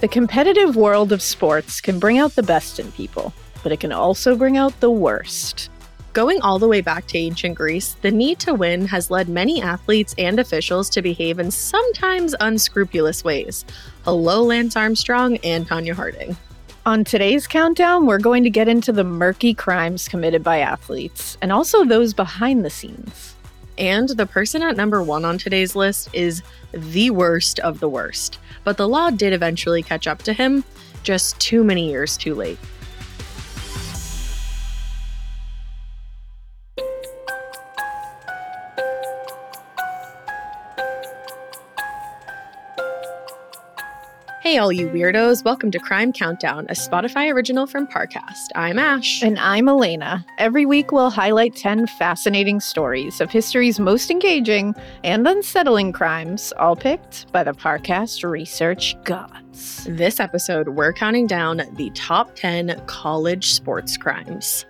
[0.00, 3.90] The competitive world of sports can bring out the best in people, but it can
[3.90, 5.70] also bring out the worst.
[6.12, 9.62] Going all the way back to ancient Greece, the need to win has led many
[9.62, 13.64] athletes and officials to behave in sometimes unscrupulous ways.
[14.04, 16.36] Hello, Lance Armstrong and Tonya Harding.
[16.86, 21.50] On today's countdown, we're going to get into the murky crimes committed by athletes and
[21.50, 23.33] also those behind the scenes.
[23.78, 26.42] And the person at number one on today's list is
[26.72, 28.38] the worst of the worst.
[28.62, 30.64] But the law did eventually catch up to him,
[31.02, 32.58] just too many years too late.
[44.44, 45.42] Hey, all you weirdos.
[45.42, 48.48] Welcome to Crime Countdown, a Spotify original from Parcast.
[48.54, 49.22] I'm Ash.
[49.22, 50.22] And I'm Alaina.
[50.36, 56.76] Every week, we'll highlight 10 fascinating stories of history's most engaging and unsettling crimes, all
[56.76, 59.86] picked by the Parcast research gods.
[59.88, 64.66] This episode, we're counting down the top 10 college sports crimes.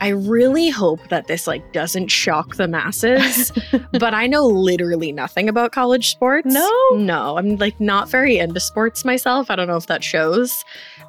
[0.00, 3.50] I really hope that this like doesn't shock the masses,
[3.92, 6.52] but I know literally nothing about college sports.
[6.52, 6.70] No?
[6.94, 9.50] No, I'm like not very into sports myself.
[9.50, 10.64] I don't know if that shows.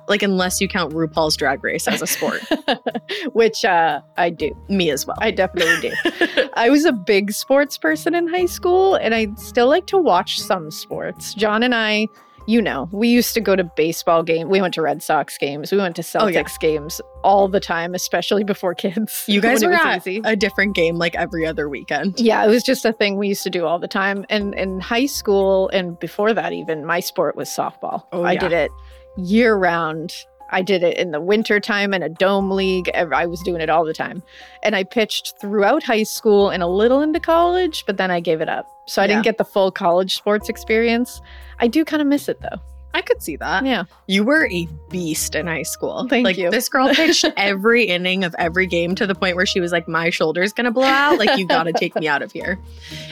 [0.08, 2.42] Like unless you count RuPaul's Drag Race as a sport.
[3.34, 4.56] Which uh, I do.
[4.70, 5.18] Me as well.
[5.20, 6.50] I definitely do.
[6.54, 10.40] I was a big sports person in high school, and I still like to watch
[10.40, 11.34] some sports.
[11.34, 12.08] John and I
[12.48, 14.50] you know, we used to go to baseball games.
[14.50, 15.70] We went to Red Sox games.
[15.70, 16.46] We went to Celtics oh, yeah.
[16.60, 19.26] games all the time, especially before kids.
[19.38, 20.22] You guys were at easy.
[20.24, 22.20] a different game like every other weekend.
[22.20, 24.26] Yeah, it was just a thing we used to do all the time.
[24.30, 28.06] And in high school and before that, even my sport was softball.
[28.14, 28.72] Oh, I did it
[29.18, 30.14] year round.
[30.50, 32.90] I did it in the winter time in a dome league.
[32.94, 34.24] I was doing it all the time.
[34.64, 38.42] And I pitched throughout high school and a little into college, but then I gave
[38.42, 38.68] it up.
[38.88, 39.16] So I yeah.
[39.16, 41.22] didn't get the full college sports experience.
[41.60, 42.60] I do kind of miss it though.
[42.94, 43.66] I could see that.
[43.66, 43.84] Yeah.
[44.08, 46.08] You were a beast in high school.
[46.08, 46.50] Thank like, you.
[46.50, 49.88] This girl pitched every inning of every game to the point where she was like,
[49.88, 51.18] my shoulder's going to blow out.
[51.18, 52.60] Like, you got to take me out of here.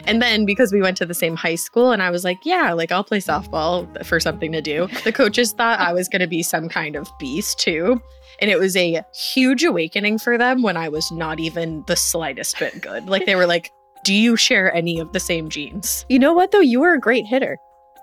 [0.06, 2.74] And then because we went to the same high school and I was like, yeah,
[2.74, 6.28] like I'll play softball for something to do, the coaches thought I was going to
[6.28, 8.02] be some kind of beast too.
[8.40, 12.60] And it was a huge awakening for them when I was not even the slightest
[12.60, 13.08] bit good.
[13.08, 13.72] Like, they were like,
[14.04, 16.06] do you share any of the same genes?
[16.10, 16.60] You know what, though?
[16.60, 17.58] You were a great hitter.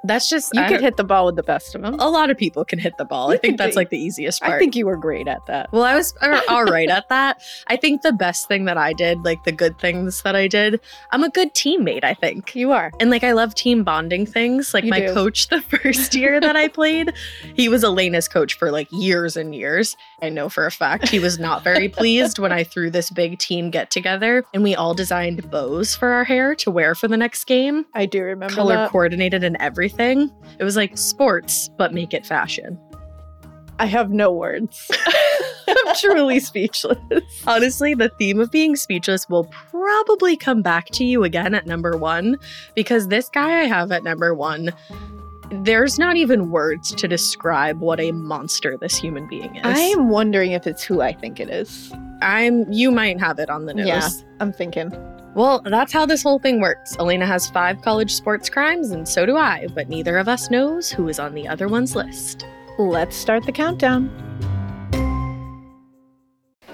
[0.05, 1.95] That's just you could hit the ball with the best of them.
[2.01, 3.29] A lot of people can hit the ball.
[3.29, 3.77] You I think that's be.
[3.77, 4.55] like the easiest part.
[4.55, 5.71] I think you were great at that.
[5.73, 6.15] Well, I was
[6.49, 7.41] all right at that.
[7.69, 10.81] I think the best thing that I did, like the good things that I did,
[11.13, 12.05] I'm a good teammate.
[12.05, 14.75] I think you are, and like I love team bonding things.
[14.75, 15.15] Like you my do.
[15.15, 17.13] coach, the first year that I played,
[17.55, 19.97] he was Alaina's coach for like years and years.
[20.21, 23.39] I know for a fact he was not very pleased when I threw this big
[23.39, 27.17] team get together and we all designed bows for our hair to wear for the
[27.17, 27.87] next game.
[27.95, 28.91] I do remember color that.
[28.91, 29.92] coordinated and everything.
[30.59, 32.79] It was was like sports, but make it fashion.
[33.79, 34.91] I have no words.
[35.69, 36.97] I'm truly speechless.
[37.47, 41.99] Honestly, the theme of being speechless will probably come back to you again at number
[41.99, 42.39] one
[42.75, 44.73] because this guy I have at number one,
[45.51, 49.63] there's not even words to describe what a monster this human being is.
[49.65, 51.93] I am wondering if it's who I think it is.
[52.23, 53.87] I'm you might have it on the nose.
[53.87, 54.09] Yeah,
[54.41, 54.91] I'm thinking.
[55.35, 56.95] Well, that's how this whole thing works.
[56.97, 60.91] Alaina has five college sports crimes, and so do I, but neither of us knows
[60.91, 62.47] who is on the other one's list.
[62.79, 64.11] Let's start the countdown.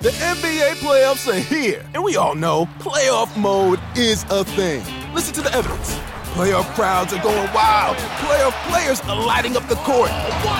[0.00, 4.82] The NBA playoffs are here, and we all know playoff mode is a thing.
[5.14, 5.96] Listen to the evidence.
[6.34, 7.96] Playoff crowds are going wild.
[7.96, 10.10] Playoff players are lighting up the court.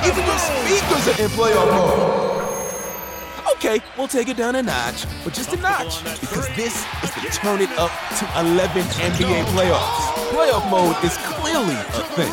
[0.06, 2.37] Even your speakers are in playoff mode.
[3.58, 7.28] Okay, we'll take it down a notch, but just a notch, because this is the
[7.42, 10.12] turn it up to 11 NBA playoffs.
[10.30, 12.30] Playoff mode is clearly a thing.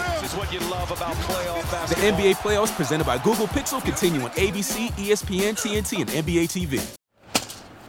[1.90, 6.96] The NBA playoffs presented by Google Pixel continue on ABC, ESPN, TNT, and NBA TV.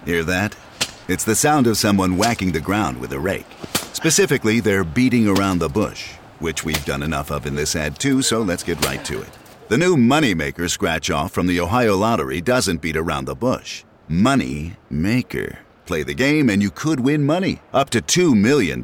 [0.07, 0.57] Hear that?
[1.07, 3.45] It's the sound of someone whacking the ground with a rake.
[3.93, 8.23] Specifically, they're beating around the bush, which we've done enough of in this ad too,
[8.23, 9.29] so let's get right to it.
[9.69, 13.83] The new Moneymaker scratch off from the Ohio Lottery doesn't beat around the bush.
[14.07, 15.59] Money Maker.
[15.87, 18.81] Play the game and you could win money up to $2 million.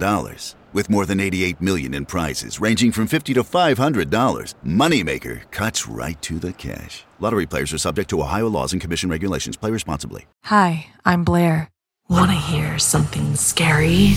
[0.73, 6.21] With more than 88 million in prizes ranging from 50 to $500, Moneymaker cuts right
[6.23, 7.05] to the cash.
[7.21, 9.57] Lottery players are subject to Ohio laws and commission regulations.
[9.57, 10.27] Play responsibly.
[10.45, 11.69] Hi, I'm Blair.
[12.09, 14.15] Want to hear something scary?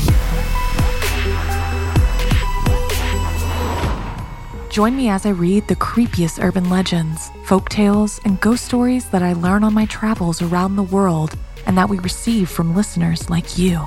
[4.76, 9.24] Join me as I read the creepiest urban legends, folk tales, and ghost stories that
[9.24, 11.34] I learn on my travels around the world
[11.66, 13.80] and that we receive from listeners like you.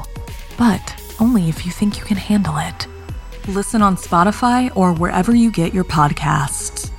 [0.56, 0.80] But
[1.20, 2.86] only if you think you can handle it.
[3.48, 6.90] Listen on Spotify or wherever you get your podcasts.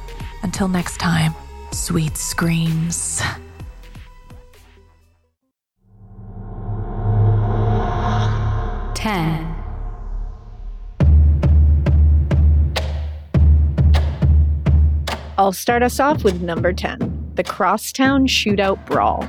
[0.43, 1.33] Until next time,
[1.71, 3.23] sweet screams.
[8.93, 9.58] Ten.
[15.39, 19.23] I'll start us off with number 10 the Crosstown Shootout Brawl.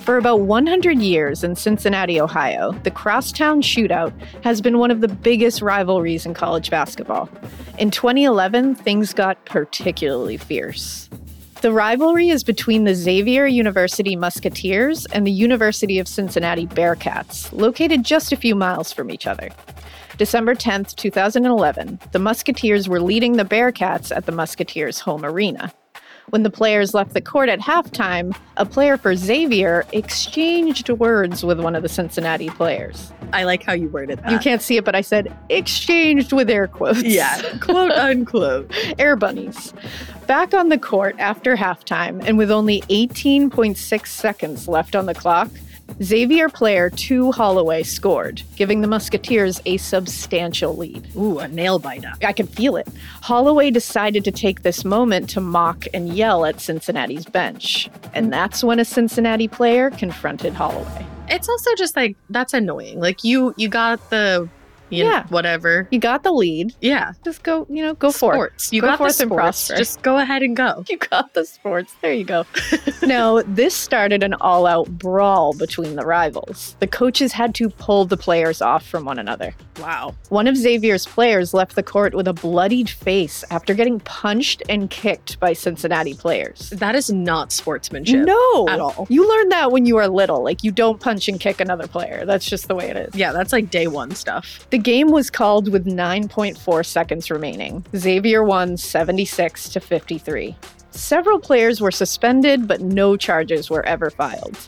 [0.00, 4.12] For about 100 years in Cincinnati, Ohio, the Crosstown Shootout
[4.42, 7.30] has been one of the biggest rivalries in college basketball.
[7.78, 11.08] In 2011, things got particularly fierce.
[11.60, 18.02] The rivalry is between the Xavier University Musketeers and the University of Cincinnati Bearcats, located
[18.02, 19.50] just a few miles from each other.
[20.18, 25.72] December 10th, 2011, the Musketeers were leading the Bearcats at the Musketeers' home arena.
[26.30, 31.60] When the players left the court at halftime, a player for Xavier exchanged words with
[31.60, 33.12] one of the Cincinnati players.
[33.32, 34.30] I like how you worded that.
[34.32, 37.02] You can't see it, but I said exchanged with air quotes.
[37.04, 38.74] Yeah, quote unquote.
[38.98, 39.72] air bunnies.
[40.26, 45.48] Back on the court after halftime, and with only 18.6 seconds left on the clock,
[46.02, 51.08] Xavier player Tu Holloway scored, giving the Musketeers a substantial lead.
[51.16, 52.12] Ooh, a nail biter.
[52.22, 52.88] I can feel it.
[53.22, 57.88] Holloway decided to take this moment to mock and yell at Cincinnati's bench.
[58.14, 61.06] And that's when a Cincinnati player confronted Holloway.
[61.28, 63.00] It's also just like that's annoying.
[63.00, 64.48] Like you you got the
[64.90, 65.20] you yeah.
[65.20, 65.88] Know, whatever.
[65.90, 66.74] You got the lead.
[66.80, 67.12] Yeah.
[67.24, 68.36] Just go, you know, go sports.
[68.36, 68.72] for it.
[68.72, 69.68] You go got the sports.
[69.68, 70.84] Just go ahead and go.
[70.88, 71.94] You got the sports.
[72.00, 72.46] There you go.
[73.02, 76.76] no, this started an all-out brawl between the rivals.
[76.80, 79.54] The coaches had to pull the players off from one another.
[79.78, 80.14] Wow.
[80.30, 84.88] One of Xavier's players left the court with a bloodied face after getting punched and
[84.88, 86.70] kicked by Cincinnati players.
[86.70, 88.24] That is not sportsmanship.
[88.24, 88.68] No.
[88.68, 89.06] At all.
[89.10, 90.42] You learn that when you are little.
[90.42, 92.24] Like you don't punch and kick another player.
[92.24, 93.14] That's just the way it is.
[93.14, 94.66] Yeah, that's like day 1 stuff.
[94.70, 97.84] The game was called with 9.4 seconds remaining.
[97.96, 100.56] Xavier won 76 to 53.
[100.90, 104.58] Several players were suspended, but no charges were ever filed.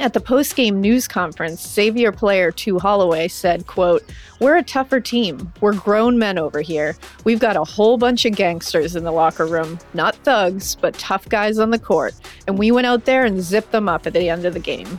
[0.00, 4.02] At the post-game news conference, Xavier player Tu Holloway said, quote,
[4.40, 5.52] We're a tougher team.
[5.60, 6.96] We're grown men over here.
[7.24, 9.78] We've got a whole bunch of gangsters in the locker room.
[9.94, 12.14] Not thugs, but tough guys on the court.
[12.48, 14.98] And we went out there and zipped them up at the end of the game.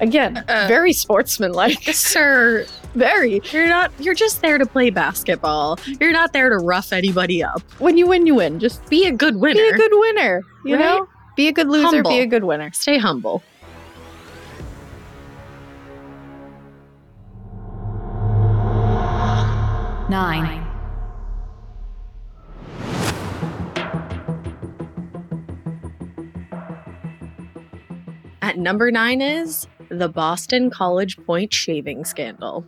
[0.00, 1.82] Again, uh, very sportsmanlike.
[1.94, 3.40] Sir, very.
[3.50, 5.78] You're not you're just there to play basketball.
[6.00, 7.62] You're not there to rough anybody up.
[7.78, 8.60] When you win, you win.
[8.60, 9.54] Just be a good winner.
[9.54, 10.42] Be a good winner.
[10.64, 10.80] You right?
[10.80, 11.08] know?
[11.36, 12.10] Be a good loser, humble.
[12.10, 12.70] be a good winner.
[12.72, 13.42] Stay humble.
[20.08, 20.64] Nine.
[28.42, 32.64] At number nine is the Boston College Point shaving scandal.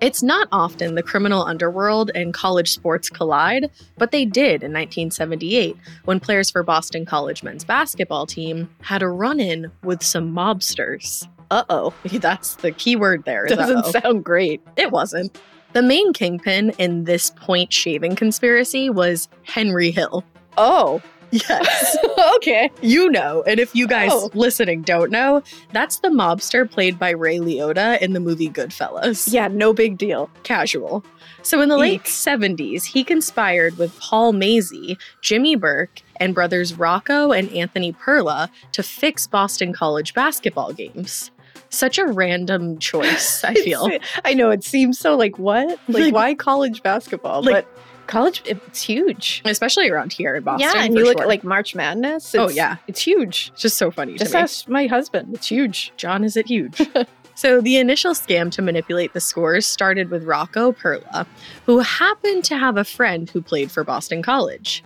[0.00, 5.76] It's not often the criminal underworld and college sports collide, but they did in 1978
[6.04, 11.26] when players for Boston College men's basketball team had a run in with some mobsters.
[11.50, 11.94] Uh oh.
[12.04, 13.46] That's the key word there.
[13.46, 13.90] Doesn't uh-oh.
[13.90, 14.62] sound great.
[14.76, 15.38] It wasn't.
[15.72, 20.24] The main kingpin in this point shaving conspiracy was Henry Hill.
[20.58, 21.00] Oh.
[21.30, 21.96] Yes.
[22.36, 22.70] okay.
[22.82, 23.42] You know.
[23.46, 24.30] And if you guys oh.
[24.34, 25.42] listening don't know,
[25.72, 29.32] that's the mobster played by Ray Liotta in the movie Goodfellas.
[29.32, 30.30] Yeah, no big deal.
[30.42, 31.04] Casual.
[31.42, 31.80] So in the Eek.
[31.80, 38.50] late 70s, he conspired with Paul Mazzei, Jimmy Burke, and brothers Rocco and Anthony Perla
[38.72, 41.30] to fix Boston College basketball games
[41.72, 43.88] such a random choice i feel
[44.24, 48.42] i know it seems so like what like, like why college basketball like, but college
[48.44, 49.42] it's huge.
[49.44, 51.14] Especially around here in boston yeah and you sure.
[51.14, 52.34] look at like march madness.
[52.34, 52.76] Oh yeah.
[52.86, 53.50] It's huge.
[53.52, 55.34] It's just so funny just ask my husband.
[55.34, 55.92] It's huge.
[55.96, 56.80] John is it huge?
[57.36, 61.26] So the initial scam to manipulate the scores started with rocco perla
[61.64, 64.84] who happened to have a friend who played for boston college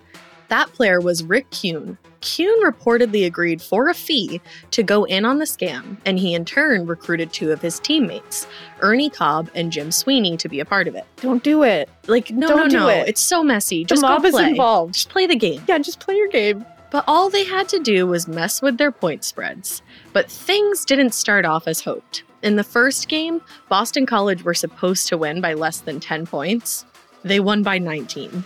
[0.49, 5.39] that player was rick kuhn Kuhn reportedly agreed for a fee to go in on
[5.39, 8.47] the scam, and he in turn recruited two of his teammates,
[8.81, 11.05] Ernie Cobb and Jim Sweeney, to be a part of it.
[11.17, 11.89] Don't do it.
[12.07, 12.89] Like, no, Don't no, no.
[12.89, 13.09] It.
[13.09, 13.85] It's so messy.
[13.85, 14.95] Just the mob is involved.
[14.95, 15.63] Just play the game.
[15.69, 16.65] Yeah, just play your game.
[16.91, 19.83] But all they had to do was mess with their point spreads.
[20.13, 22.23] But things didn't start off as hoped.
[22.43, 26.87] In the first game, Boston College were supposed to win by less than 10 points.
[27.23, 28.45] They won by 19.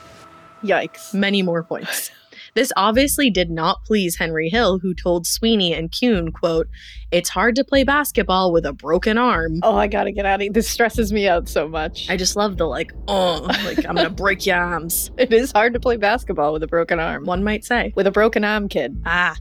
[0.62, 1.14] Yikes.
[1.14, 2.10] Many more points.
[2.54, 6.66] This obviously did not please Henry Hill, who told Sweeney and Kuhn, quote,
[7.12, 9.60] It's hard to play basketball with a broken arm.
[9.62, 10.52] Oh, I gotta get out of here.
[10.52, 12.10] This stresses me out so much.
[12.10, 15.12] I just love the like, oh, like I'm gonna break your arms.
[15.18, 17.26] It is hard to play basketball with a broken arm.
[17.26, 17.92] One might say.
[17.94, 19.00] With a broken arm, kid.
[19.06, 19.36] Ah.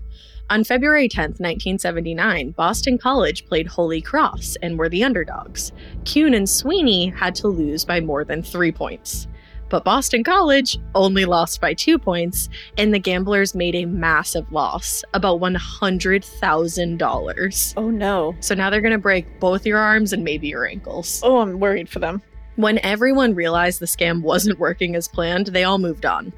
[0.49, 5.71] On February 10th, 1979, Boston College played Holy Cross and were the underdogs.
[6.05, 9.27] Kuhn and Sweeney had to lose by more than three points.
[9.69, 12.47] But Boston College only lost by two points,
[12.77, 17.73] and the gamblers made a massive loss, about $100,000.
[17.77, 18.35] Oh no.
[18.39, 21.21] So now they're going to break both your arms and maybe your ankles.
[21.23, 22.21] Oh, I'm worried for them.
[22.55, 26.33] When everyone realized the scam wasn't working as planned, they all moved on.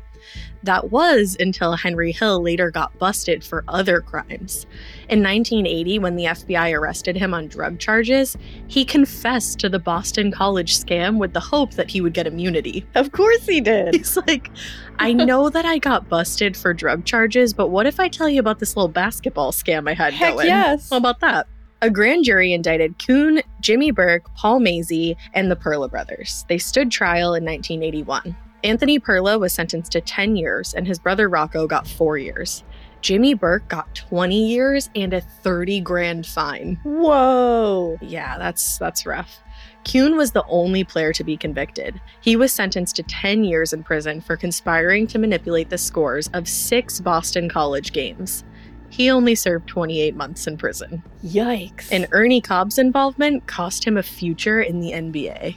[0.63, 4.66] That was until Henry Hill later got busted for other crimes.
[5.08, 8.36] In 1980, when the FBI arrested him on drug charges,
[8.68, 12.86] he confessed to the Boston College scam with the hope that he would get immunity.
[12.96, 13.96] Of course he did.
[13.96, 14.51] He's like,
[15.00, 18.39] I know that I got busted for drug charges, but what if I tell you
[18.39, 20.48] about this little basketball scam I had Heck going?
[20.48, 20.89] yes.
[20.89, 21.48] How about that?
[21.82, 26.44] A grand jury indicted Kuhn, Jimmy Burke, Paul Mazzei, and the Perla brothers.
[26.50, 28.36] They stood trial in 1981.
[28.63, 32.63] Anthony Perla was sentenced to 10 years, and his brother Rocco got four years.
[33.01, 36.78] Jimmy Burke got 20 years and a 30 grand fine.
[36.84, 37.98] Whoa.
[38.01, 39.39] Yeah, that's that's rough.
[39.86, 42.01] Kuhn was the only player to be convicted.
[42.20, 46.48] He was sentenced to 10 years in prison for conspiring to manipulate the scores of
[46.48, 48.44] six Boston College games.
[48.89, 51.04] He only served 28 months in prison.
[51.24, 51.89] Yikes.
[51.92, 55.56] And Ernie Cobb's involvement cost him a future in the NBA.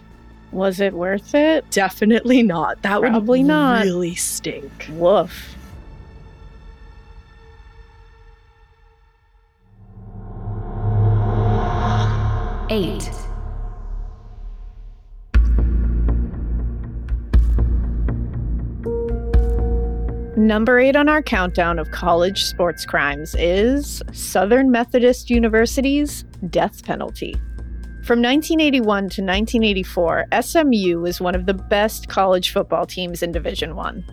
[0.53, 1.69] Was it worth it?
[1.71, 2.83] Definitely not.
[2.83, 3.83] That Probably would not.
[3.85, 4.87] really stink.
[4.93, 5.57] Woof.
[12.71, 13.11] Eight.
[20.37, 27.37] Number eight on our countdown of college sports crimes is Southern Methodist University's death penalty.
[28.05, 33.77] From 1981 to 1984, SMU was one of the best college football teams in Division
[33.77, 34.05] One.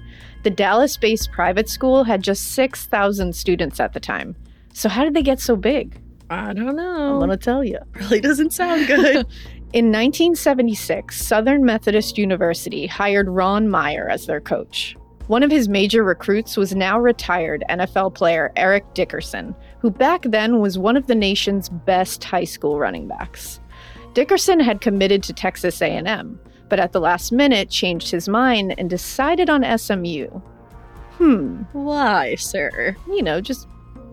[0.43, 4.35] The Dallas-based private school had just 6,000 students at the time.
[4.73, 5.99] So how did they get so big?
[6.29, 7.13] I don't know.
[7.13, 7.79] I'm going to tell you.
[7.93, 9.25] really doesn't sound good.
[9.73, 14.95] In 1976, Southern Methodist University hired Ron Meyer as their coach.
[15.25, 20.59] One of his major recruits was now retired NFL player Eric Dickerson, who back then
[20.59, 23.59] was one of the nation's best high school running backs.
[24.19, 28.89] Dickerson had committed to Texas A&M, but at the last minute changed his mind and
[28.89, 30.27] decided on SMU.
[31.13, 32.97] Hmm, Why, sir?
[33.07, 33.65] you know, just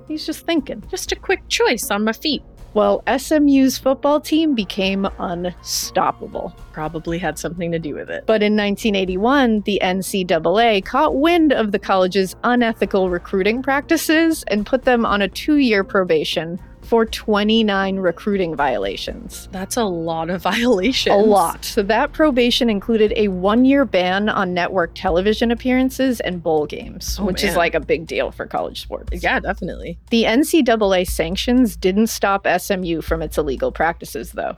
[0.06, 0.80] he's just thinking.
[0.88, 2.44] Just a quick choice on my feet.
[2.72, 6.54] Well, SMU's football team became unstoppable.
[6.72, 8.26] Probably had something to do with it.
[8.26, 14.84] But in 1981, the NCAA caught wind of the college's unethical recruiting practices and put
[14.84, 19.48] them on a two year probation for 29 recruiting violations.
[19.52, 21.14] That's a lot of violations.
[21.14, 21.64] A lot.
[21.64, 27.18] So that probation included a one year ban on network television appearances and bowl games,
[27.20, 29.22] Oh, which is like a big deal for college sports.
[29.22, 29.98] Yeah, definitely.
[30.10, 34.56] The NCAA sanctions didn't stop SMU from its illegal practices, though.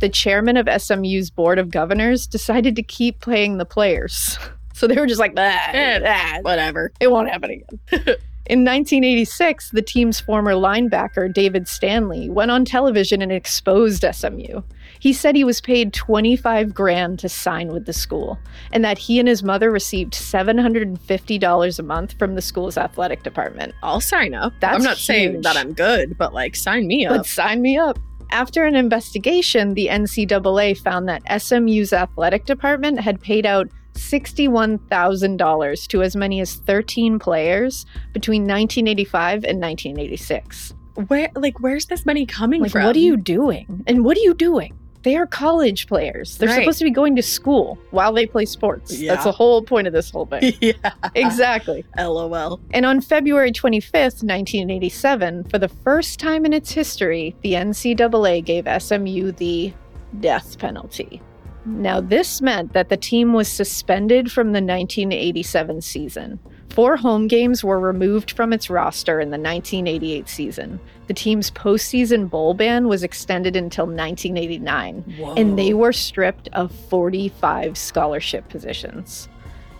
[0.00, 4.38] The chairman of SMU's board of governors decided to keep playing the players.
[4.76, 6.90] So they were just like, "Ah, Eh, ah, Whatever.
[6.98, 7.50] it won't happen
[7.92, 8.16] again.
[8.46, 14.60] In 1986, the team's former linebacker, David Stanley, went on television and exposed SMU.
[15.00, 18.38] He said he was paid 25 grand to sign with the school,
[18.70, 23.74] and that he and his mother received $750 a month from the school's athletic department.
[23.82, 24.52] I'll sign up.
[24.60, 27.16] That's I'm not saying that I'm good, but like sign me up.
[27.16, 27.98] But sign me up.
[28.30, 36.02] After an investigation, the NCAA found that SMU's athletic department had paid out $61,000 to
[36.02, 40.74] as many as 13 players between 1985 and 1986.
[41.08, 42.84] Where like where's this money coming Like, from?
[42.84, 43.82] what are you doing?
[43.86, 44.78] And what are you doing?
[45.02, 46.38] They are college players.
[46.38, 46.60] They're Right.
[46.60, 48.98] supposed to be going to school while they play sports.
[48.98, 49.12] Yeah.
[49.12, 50.54] That's the whole point of this whole thing.
[50.62, 50.72] yeah.
[51.14, 51.84] exactly.
[51.98, 52.58] LOL.
[52.72, 58.66] And on February 25th, 1987, for the first time in its history, the NCAA gave
[58.80, 59.74] SMU the
[60.20, 61.20] death penalty.
[61.66, 66.38] Now, this meant that the team was suspended from the 1987 season.
[66.70, 70.80] Four home games were removed from its roster in the 1988 season.
[71.06, 75.34] The team's postseason bowl ban was extended until 1989, Whoa.
[75.34, 79.28] and they were stripped of 45 scholarship positions.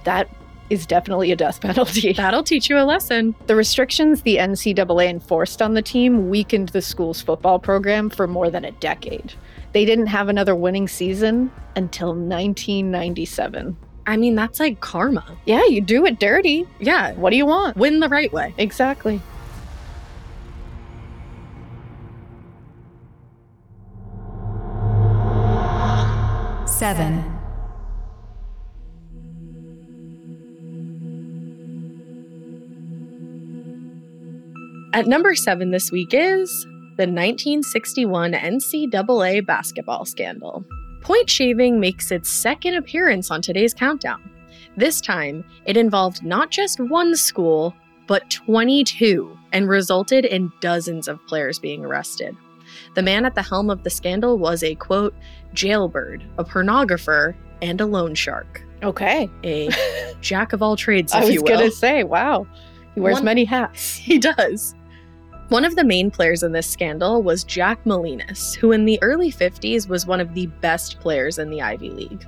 [0.04, 0.28] That
[0.70, 2.12] is definitely a death penalty.
[2.12, 3.34] That'll teach you a lesson.
[3.46, 8.50] The restrictions the NCAA enforced on the team weakened the school's football program for more
[8.50, 9.34] than a decade.
[9.74, 13.76] They didn't have another winning season until 1997.
[14.06, 15.36] I mean, that's like karma.
[15.46, 16.64] Yeah, you do it dirty.
[16.78, 17.12] Yeah.
[17.14, 17.76] What do you want?
[17.76, 18.54] Win the right way.
[18.56, 19.20] Exactly.
[26.66, 27.32] Seven.
[34.92, 36.66] At number seven this week is
[36.96, 40.64] the 1961 NCAA basketball scandal.
[41.00, 44.22] Point shaving makes its second appearance on today's countdown.
[44.76, 47.74] This time, it involved not just one school,
[48.06, 52.36] but 22 and resulted in dozens of players being arrested.
[52.94, 55.14] The man at the helm of the scandal was a quote,
[55.52, 58.62] jailbird, a pornographer, and a loan shark.
[58.82, 59.28] Okay.
[59.44, 59.70] A
[60.20, 61.48] jack of all trades, if you will.
[61.50, 62.46] I was going to say, wow.
[62.94, 63.96] He wears One- many hats.
[64.04, 64.74] He does.
[65.54, 69.30] One of the main players in this scandal was Jack Molinas, who in the early
[69.30, 72.26] 50s was one of the best players in the Ivy League.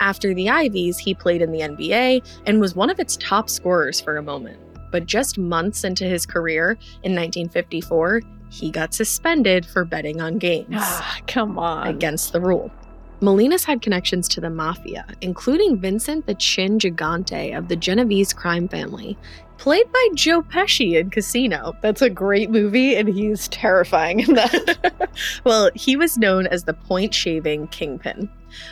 [0.00, 4.00] After the Ivies, he played in the NBA and was one of its top scorers
[4.00, 4.58] for a moment.
[4.90, 6.72] But just months into his career,
[7.04, 11.86] in 1954, he got suspended for betting on games Ah, come on.
[11.86, 12.72] against the rule.
[13.20, 18.68] Molinas had connections to the mafia, including Vincent the Chin Gigante of the Genovese crime
[18.68, 19.16] family,
[19.58, 21.74] played by Joe Pesci in Casino.
[21.80, 25.10] That's a great movie, and he's terrifying in that.
[25.44, 28.28] Well, he was known as the point shaving kingpin.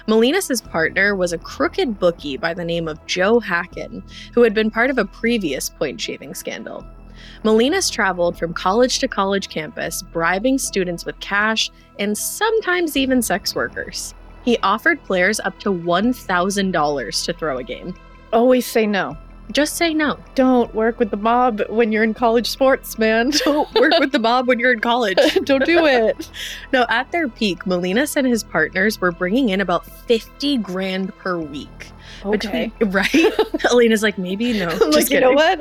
[0.07, 4.03] Molinas' partner was a crooked bookie by the name of Joe Hacken,
[4.35, 6.85] who had been part of a previous point shaving scandal.
[7.45, 13.55] Molinas traveled from college to college campus, bribing students with cash and sometimes even sex
[13.55, 14.14] workers.
[14.45, 17.95] He offered players up to $1,000 to throw a game.
[18.33, 19.17] Always say no.
[19.52, 20.18] Just say no.
[20.34, 23.30] Don't work with the mob when you're in college sports, man.
[23.44, 25.18] Don't work with the mob when you're in college.
[25.44, 26.30] Don't do it.
[26.72, 31.38] No, at their peak, Molinas and his partners were bringing in about 50 grand per
[31.38, 31.90] week.
[32.24, 32.72] Okay.
[32.78, 33.64] Between, right?
[33.70, 34.68] Alaina's like, maybe no.
[34.68, 35.58] I'm just like, you know what?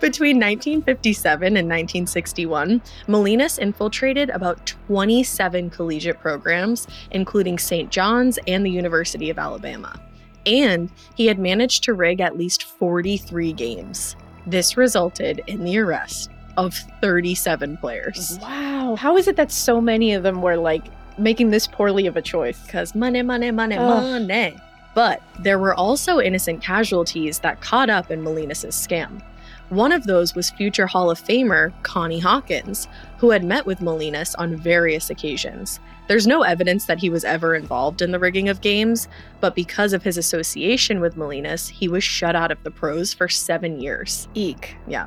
[0.00, 7.90] Between 1957 and 1961, Molinas infiltrated about 27 collegiate programs, including St.
[7.90, 10.00] John's and the University of Alabama.
[10.46, 14.16] And he had managed to rig at least 43 games.
[14.46, 18.38] This resulted in the arrest of 37 players.
[18.42, 18.96] wow.
[18.96, 20.84] How is it that so many of them were like
[21.18, 22.60] making this poorly of a choice?
[22.64, 23.86] Because money, money, money, Ugh.
[24.22, 24.56] money.
[24.94, 29.22] But there were also innocent casualties that caught up in Molinas' scam.
[29.68, 32.88] One of those was future Hall of Famer Connie Hawkins,
[33.18, 35.78] who had met with Molinas on various occasions.
[36.10, 39.06] There's no evidence that he was ever involved in the rigging of games,
[39.38, 43.28] but because of his association with Molinas, he was shut out of the pros for
[43.28, 44.26] seven years.
[44.34, 44.74] Eek.
[44.88, 45.06] Yeah.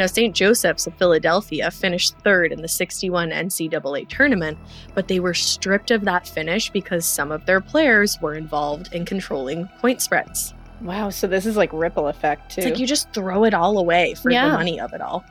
[0.00, 0.34] Now, St.
[0.34, 4.58] Joseph's of Philadelphia finished third in the 61 NCAA tournament,
[4.96, 9.04] but they were stripped of that finish because some of their players were involved in
[9.04, 10.54] controlling point spreads.
[10.80, 11.10] Wow.
[11.10, 12.62] So this is like ripple effect too.
[12.62, 14.48] It's like you just throw it all away for Yeah.
[14.48, 15.24] the money of it all.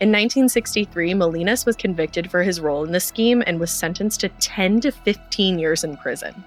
[0.00, 4.28] In 1963, Molinas was convicted for his role in the scheme and was sentenced to
[4.28, 6.42] 10 to 15 years in prison.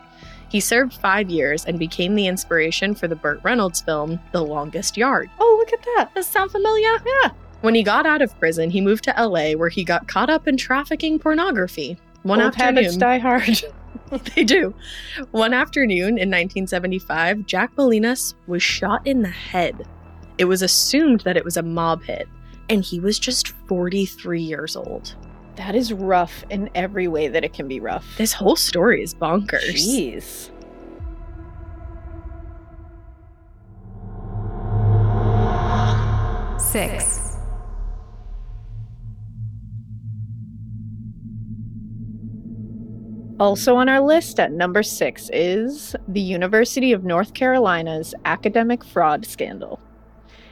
[0.50, 4.98] He served five years and became the inspiration for the Burt Reynolds film, The Longest
[4.98, 5.30] Yard.
[5.40, 6.14] oh, look at that.
[6.14, 7.02] Does that sound familiar?
[7.06, 7.32] Yeah.
[7.62, 10.48] When he got out of prison, he moved to LA where he got caught up
[10.48, 11.98] in trafficking pornography.
[12.24, 13.64] One Old habits afternoon, die hard.
[14.36, 14.74] they do.
[15.32, 19.86] One afternoon in 1975, Jack Molinas was shot in the head.
[20.38, 22.28] It was assumed that it was a mob hit,
[22.70, 25.16] and he was just 43 years old.
[25.56, 28.06] that is rough in every way that it can be rough.
[28.18, 29.74] This whole story is bonkers.
[29.74, 30.52] Jeez.
[36.60, 37.38] Six.
[43.40, 49.26] Also on our list at number six is the University of North Carolina's academic fraud
[49.26, 49.80] scandal.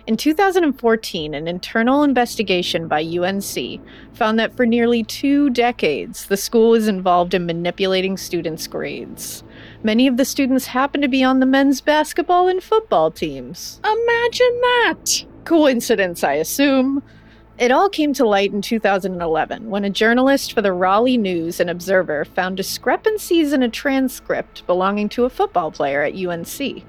[0.07, 3.81] In 2014, an internal investigation by UNC
[4.13, 9.43] found that for nearly two decades, the school was involved in manipulating students' grades.
[9.81, 13.79] Many of the students happened to be on the men's basketball and football teams.
[13.83, 15.25] Imagine that.
[15.43, 17.01] Coincidence, I assume.
[17.57, 21.69] It all came to light in 2011 when a journalist for the Raleigh News and
[21.69, 26.83] Observer found discrepancies in a transcript belonging to a football player at UNC.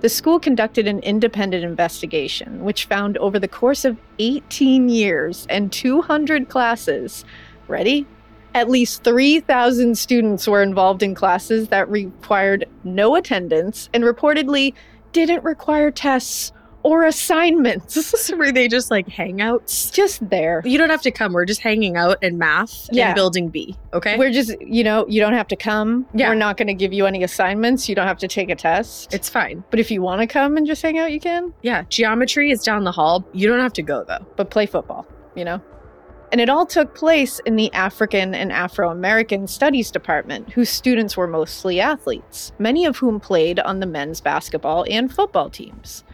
[0.00, 5.72] The school conducted an independent investigation, which found over the course of 18 years and
[5.72, 7.24] 200 classes,
[7.66, 8.06] ready?
[8.54, 14.72] At least 3,000 students were involved in classes that required no attendance and reportedly
[15.12, 16.52] didn't require tests
[16.88, 17.96] or assignments.
[18.18, 19.92] So were they just like hangouts?
[19.92, 20.62] Just there.
[20.64, 21.32] You don't have to come.
[21.32, 23.08] We're just hanging out in math Yeah.
[23.08, 23.76] and building B.
[23.92, 24.16] Okay.
[24.18, 26.06] We're just, you know, you don't have to come.
[26.14, 26.28] Yeah.
[26.28, 27.88] We're not going to give you any assignments.
[27.88, 29.12] You don't have to take a test.
[29.14, 29.62] it's fine.
[29.70, 31.52] but if you want to come and just hang out, you can.
[31.62, 31.84] Yeah.
[31.88, 33.24] Geometry is down the hall.
[33.32, 34.24] You don't have to go though.
[34.36, 35.60] But play football, you know?
[36.30, 41.16] And it all took place in the African and Afro American Studies Department, whose students
[41.16, 46.04] were mostly athletes, many of whom played on the men's basketball and football teams.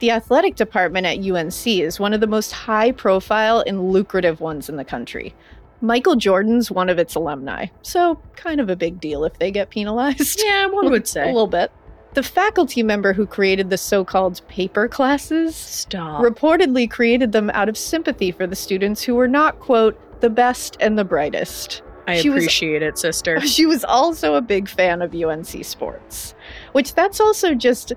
[0.00, 4.68] The athletic department at UNC is one of the most high profile and lucrative ones
[4.68, 5.34] in the country.
[5.82, 9.70] Michael Jordan's one of its alumni, so kind of a big deal if they get
[9.70, 10.42] penalized.
[10.44, 11.22] Yeah, one would say.
[11.22, 11.70] a little bit.
[12.14, 16.22] The faculty member who created the so called paper classes Stop.
[16.22, 20.76] reportedly created them out of sympathy for the students who were not, quote, the best
[20.80, 21.82] and the brightest.
[22.08, 23.40] I she was- appreciate it, sister.
[23.46, 26.34] She was also a big fan of UNC sports,
[26.72, 27.92] which that's also just.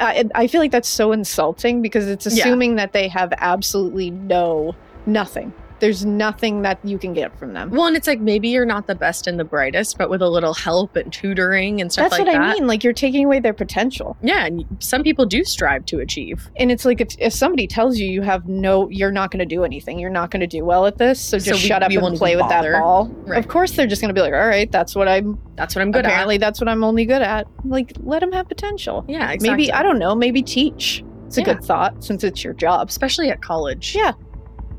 [0.00, 2.44] I, I feel like that's so insulting because it's Yeah.
[2.44, 4.74] assuming that they have absolutely no,
[5.06, 5.52] nothing.
[5.78, 7.70] There's nothing that you can get from them.
[7.70, 10.28] Well, and it's like maybe you're not the best and the brightest, but with a
[10.28, 12.32] little help and tutoring and stuff That's like that.
[12.32, 12.56] That's what.
[12.56, 12.66] I mean.
[12.66, 14.16] Like you're taking away their potential.
[14.22, 16.48] Yeah, and some people do strive to achieve.
[16.56, 19.46] And it's like if, if somebody tells you you have no, you're not going to
[19.54, 21.82] do anything, you're not going to do well at this, so So just we- shut
[21.82, 23.08] up we and play with that ball.
[23.08, 23.38] Right.
[23.38, 25.82] Of course, they're just going to be like, all right, that's what I'm That's what
[25.82, 26.10] I'm good at.
[26.10, 27.46] Apparently, that's what I'm only good at.
[27.64, 29.04] Like, let them have potential.
[29.08, 29.50] Yeah, exactly.
[29.50, 30.14] Maybe I don't know.
[30.14, 31.04] Maybe teach.
[31.26, 31.54] It's a Yeah.
[31.54, 32.88] good thought since it's your job.
[32.88, 33.94] especially at college.
[33.96, 34.12] Yeah.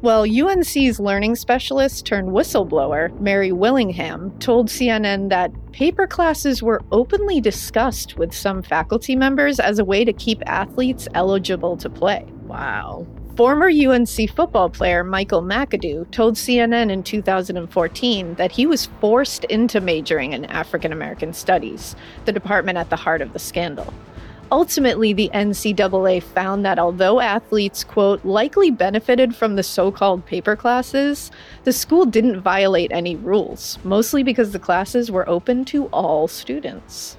[0.08, 7.42] Well, UNC's learning specialist turned whistleblower, Mary Willingham, told CNN that paper classes were openly
[7.42, 12.26] discussed with some faculty members as a way to keep athletes eligible to play.
[12.44, 13.06] Wow.
[13.36, 19.82] Former UNC football player Michael McAdoo told CNN in 2014 that he was forced into
[19.82, 23.94] majoring in African American studies, the department at the heart of the scandal.
[24.50, 30.56] Ultimately, the NCAA found that although athletes, quote, likely benefited from the so called paper
[30.56, 31.32] classes,
[31.66, 37.18] the school didn't violate any rules, mostly because the classes were open to all students.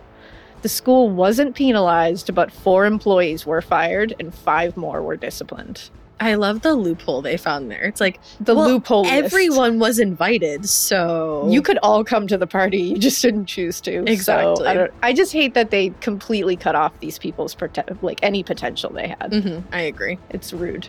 [0.63, 5.91] The school wasn't penalized, but four employees were fired and five more were disciplined.
[6.21, 7.83] I love the loophole they found there.
[7.85, 9.03] It's like The well, loophole.
[9.03, 9.13] list.
[9.15, 12.81] everyone was invited, so You could all come to the party.
[12.83, 14.01] You just didn't choose to.
[14.05, 14.67] So, Exactly.
[14.67, 18.43] I, don't- I just hate that they completely cut off these people's prote- like any
[18.43, 19.31] potential they had.
[19.31, 20.19] Mhm, I agree.
[20.31, 20.89] It's rude.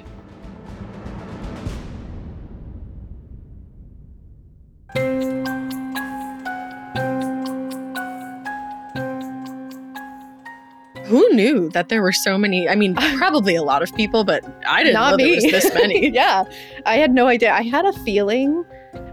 [11.10, 12.70] Who knew that there were so many?
[12.70, 15.24] I mean, probably a lot of people, but I didn't Not know me.
[15.26, 16.10] there was this many.
[16.14, 16.44] yeah,
[16.86, 17.52] I had no idea.
[17.52, 18.64] I had a feeling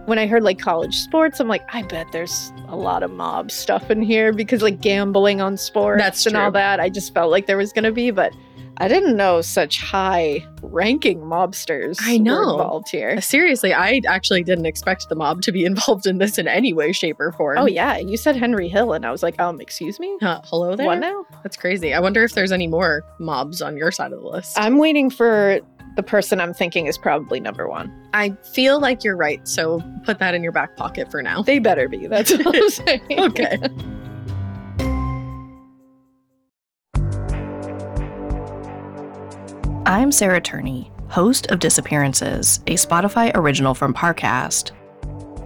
[0.05, 1.41] when I heard like college sports.
[1.41, 5.41] I'm like, I bet there's a lot of mob stuff in here because like gambling
[5.41, 6.81] on sports That's and all that.
[6.81, 8.33] I just felt like there was gonna be, but
[8.79, 11.97] I didn't know such high-ranking mobsters.
[12.03, 12.51] I were know.
[12.53, 13.21] involved here.
[13.21, 16.93] Seriously, I actually didn't expect the mob to be involved in this in any way,
[16.93, 17.59] shape, or form.
[17.59, 20.77] Oh yeah, you said Henry Hill, and I was like, um, excuse me, Uh, hello
[20.77, 20.87] there.
[20.87, 21.25] what now?
[21.43, 21.95] That's crazy.
[21.95, 24.59] I wonder if there's any more mobs on your side of the list.
[24.59, 25.61] I'm waiting for
[25.97, 27.91] the person I'm thinking is probably number one.
[28.13, 31.41] I feel like you're right, so put that in your back pocket for now.
[31.43, 32.07] They better be.
[32.07, 32.69] That's what I'm
[33.09, 33.21] saying.
[33.21, 33.57] Okay.
[39.89, 44.73] I'm Sarah Turney, host of Disappearances, a Spotify original from Parcast.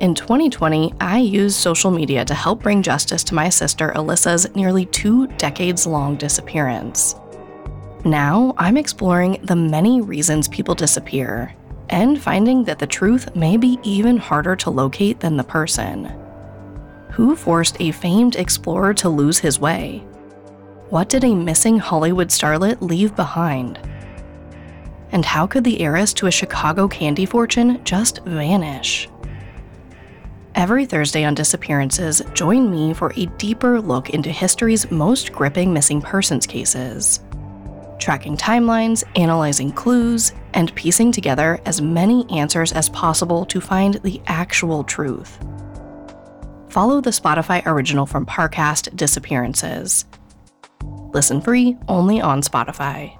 [0.00, 4.86] In 2020, I used social media to help bring justice to my sister Alyssa's nearly
[4.86, 7.16] two decades long disappearance.
[8.06, 11.54] Now, I'm exploring the many reasons people disappear
[11.90, 16.10] and finding that the truth may be even harder to locate than the person.
[17.10, 19.98] Who forced a famed explorer to lose his way?
[20.88, 23.78] What did a missing Hollywood starlet leave behind?
[25.12, 29.08] And how could the heiress to a Chicago candy fortune just vanish?
[30.54, 36.02] Every Thursday on Disappearances, join me for a deeper look into history's most gripping missing
[36.02, 37.20] persons cases.
[37.98, 44.20] Tracking timelines, analyzing clues, and piecing together as many answers as possible to find the
[44.26, 45.38] actual truth.
[46.68, 50.04] Follow the Spotify original from Parcast Disappearances.
[51.12, 53.19] Listen free only on Spotify.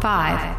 [0.00, 0.56] five.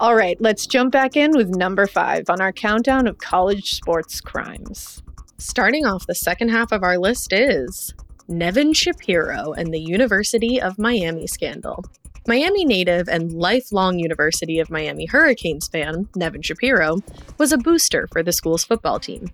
[0.00, 4.20] All right, let's jump back in with number five on our countdown of college sports
[4.20, 5.00] crimes.
[5.38, 7.94] Starting off the second half of our list is
[8.26, 11.84] Nevin Shapiro and the University of Miami scandal.
[12.28, 16.98] Miami native and lifelong University of Miami Hurricanes fan, Nevin Shapiro,
[17.36, 19.28] was a booster for the school's football team.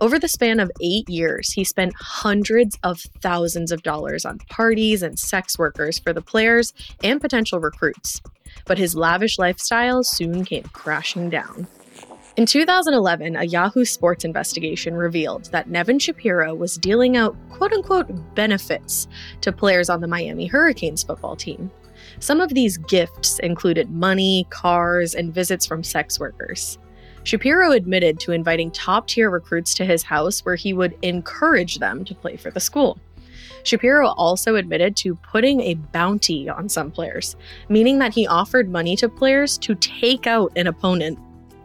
[0.00, 5.02] Over the span of eight years, he spent hundreds of thousands of dollars on parties
[5.02, 8.20] and sex workers for the players and potential recruits.
[8.66, 11.66] But his lavish lifestyle soon came crashing down.
[12.36, 18.34] In 2011, a Yahoo Sports investigation revealed that Nevin Shapiro was dealing out quote unquote
[18.34, 19.08] benefits
[19.40, 21.70] to players on the Miami Hurricanes football team.
[22.20, 26.78] Some of these gifts included money, cars, and visits from sex workers.
[27.24, 32.04] Shapiro admitted to inviting top tier recruits to his house where he would encourage them
[32.04, 32.98] to play for the school.
[33.64, 37.36] Shapiro also admitted to putting a bounty on some players,
[37.68, 41.18] meaning that he offered money to players to take out an opponent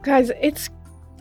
[0.03, 0.67] Guys, it's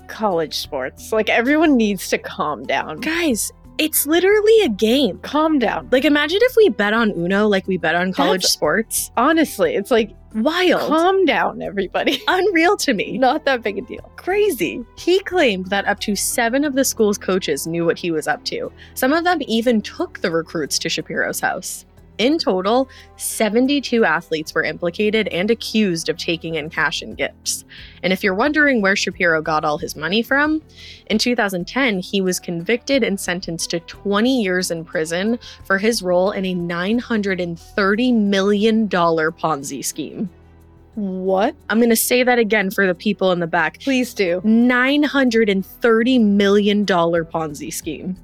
[0.06, 1.12] college sports.
[1.12, 3.00] Like everyone needs to calm down.
[3.00, 5.18] Guys, it's literally a game.
[5.20, 5.88] Calm down.
[5.90, 9.10] Like imagine if we bet on Uno like we bet on college That's- sports.
[9.16, 10.80] Honestly, it's like Wild.
[10.82, 12.22] calm down, everybody.
[12.28, 13.18] Unreal to me.
[13.18, 14.12] Not that big a deal.
[14.16, 14.84] Crazy.
[14.96, 18.44] He claimed that up to seven of the school's coaches knew what he was up
[18.44, 18.70] to.
[18.94, 21.84] Some of them even took the recruits to Shapiro's house.
[22.20, 27.64] In total, 72 athletes were implicated and accused of taking in cash and gifts.
[28.02, 30.60] And if you're wondering where Shapiro got all his money from,
[31.06, 36.30] in 2010, he was convicted and sentenced to 20 years in prison for his role
[36.32, 40.28] in a $930 million Ponzi scheme.
[40.96, 41.54] What?
[41.70, 43.80] I'm going to say that again for the people in the back.
[43.80, 44.42] Please do.
[44.42, 48.14] $930 million Ponzi scheme.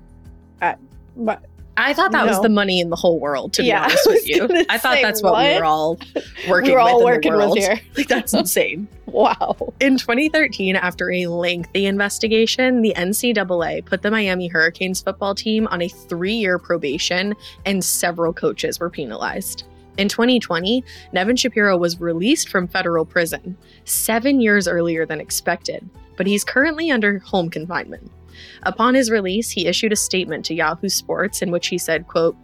[0.60, 0.74] Uh,
[1.14, 1.42] what?
[1.76, 4.28] I thought that was the money in the whole world, to Yeah, be honest with
[4.28, 4.64] you.
[4.68, 5.98] I thought that's what, we were all
[6.48, 7.80] working We're all with in working the with here.
[7.96, 8.88] Like, that's insane.
[9.06, 9.56] Wow.
[9.80, 15.82] In 2013, after a lengthy investigation, the NCAA put the Miami Hurricanes football team on
[15.82, 17.34] a three year probation
[17.64, 19.64] and several coaches were penalized.
[19.98, 26.26] In 2020, Nevin Shapiro was released from federal prison seven years earlier than expected, but
[26.26, 28.10] he's currently under home confinement.
[28.62, 32.36] Upon his release, he issued a statement to Yahoo Sports in which he said, quote,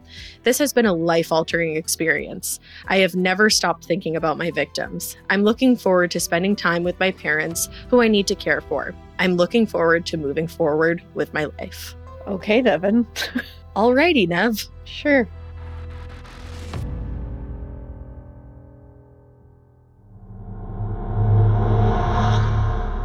[0.42, 2.60] This has been a life-altering experience.
[2.88, 5.16] I have never stopped thinking about my victims.
[5.30, 8.94] I'm looking forward to spending time with my parents who I need to care for.
[9.18, 11.94] I'm looking forward to moving forward with my life.
[12.26, 13.06] Okay, Devin.
[13.76, 14.68] Alrighty, Nev.
[14.84, 15.28] Sure.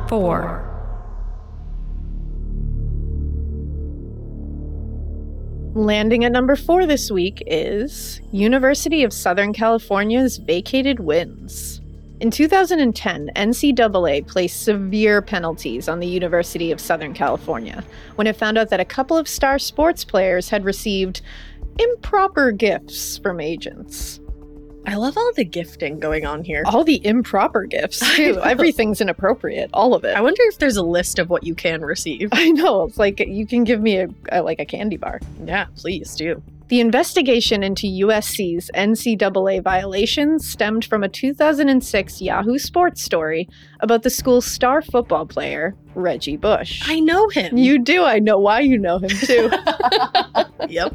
[0.07, 0.76] Four.
[5.77, 11.81] Landing at number four this week is University of Southern California's vacated wins.
[12.19, 17.83] In 2010, NCAA placed severe penalties on the University of Southern California
[18.15, 21.21] when it found out that a couple of star sports players had received
[21.77, 24.19] improper gifts from agents.
[24.87, 26.63] I love all the gifting going on here.
[26.65, 28.39] All the improper gifts, too.
[28.41, 30.15] Everything's inappropriate, all of it.
[30.15, 32.29] I wonder if there's a list of what you can receive.
[32.31, 32.83] I know.
[32.83, 35.19] It's like you can give me a, a like a candy bar.
[35.43, 36.41] Yeah, please do.
[36.69, 43.47] The investigation into USC's NCAA violations stemmed from a 2006 Yahoo Sports story
[43.79, 46.83] about the school's star football player, Reggie Bush.
[46.85, 47.55] I know him.
[47.55, 48.03] you do.
[48.03, 49.49] I know why you know him too.
[50.67, 50.93] yep.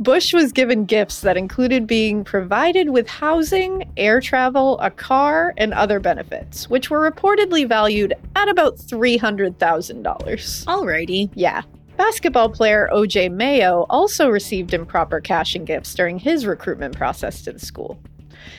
[0.00, 5.72] Bush was given gifts that included being provided with housing, air travel, a car, and
[5.72, 9.54] other benefits, which were reportedly valued at about $300,000.
[10.02, 11.30] Alrighty.
[11.34, 11.62] Yeah.
[11.96, 17.52] Basketball player OJ Mayo also received improper cash and gifts during his recruitment process to
[17.52, 18.00] the school.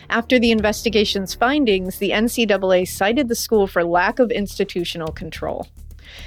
[0.09, 5.67] After the investigation's findings, the NCAA cited the school for lack of institutional control.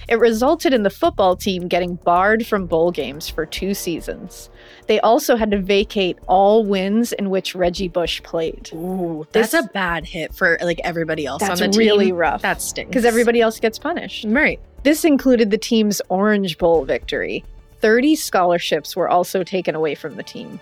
[0.06, 4.50] It resulted in the football team getting barred from bowl games for two seasons.
[4.87, 8.70] They also had to vacate all wins in which Reggie Bush played.
[8.74, 12.16] Ooh, This- that's a bad hit for like everybody else That's on the really team.
[12.16, 12.42] rough.
[12.42, 12.88] That stinks.
[12.88, 14.24] Because everybody else gets punished.
[14.28, 14.59] right.
[14.85, 17.44] This included the team's Orange Bowl victory.
[17.81, 20.61] 30 scholarships were also taken away from the team.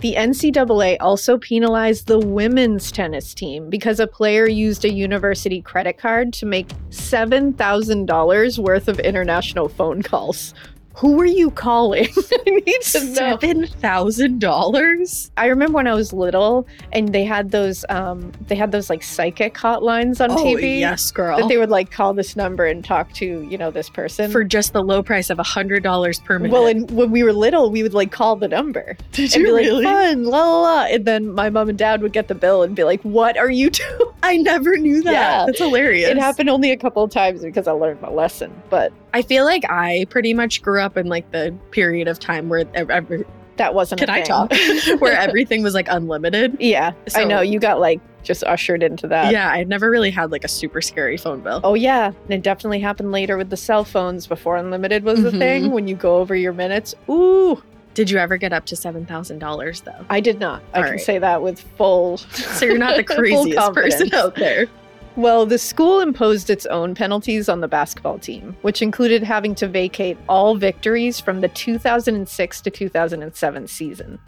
[0.00, 5.98] The NCAA also penalized the women's tennis team because a player used a university credit
[5.98, 10.54] card to make $7,000 worth of international phone calls.
[10.96, 12.06] Who were you calling?
[12.46, 12.82] I need to.
[12.82, 15.30] Seven thousand dollars.
[15.36, 19.02] I remember when I was little and they had those um they had those like
[19.02, 20.80] psychic hotlines on Oh TV.
[20.80, 21.38] yes, girl.
[21.38, 24.30] That they would like call this number and talk to, you know, this person.
[24.30, 26.52] for just the low price of a hundred dollars per minute.
[26.52, 29.50] Well, and when we were little, we would like call the number did and be
[29.50, 32.62] like, "Fun, la la la," and then my mom and dad would get the bill
[32.62, 35.12] and be like, "What are you doing?" I never knew that.
[35.12, 35.46] Yeah.
[35.46, 36.10] That's hilarious.
[36.10, 38.52] It happened only a couple of times because I learned my lesson.
[38.70, 42.48] But I feel like I pretty much grew up in like the period of time
[42.50, 43.24] where ev- ev-
[43.56, 44.00] that wasn't.
[44.00, 44.52] can a I talk?
[45.00, 46.56] where everything was like unlimited.
[46.60, 49.32] yeah, I know you got like just ushered into that.
[49.32, 51.60] yeah, I never really had like a super scary phone bill.
[51.64, 55.30] Oh yeah, and it definitely happened later with the cell phones before unlimited was the
[55.30, 55.38] Mhm.
[55.38, 55.70] thing.
[55.70, 57.62] When you go over your minutes, ooh,
[57.94, 60.06] Did you ever get up to seven thousand dollars though?
[60.08, 60.62] I did not.
[60.72, 62.16] I All can say that with full.
[62.16, 64.66] So you're not the craziest person out there.
[65.14, 69.68] Well, the school imposed its own penalties on the basketball team, which included having to
[69.68, 74.18] vacate all victories from the 2006 to 2007 season.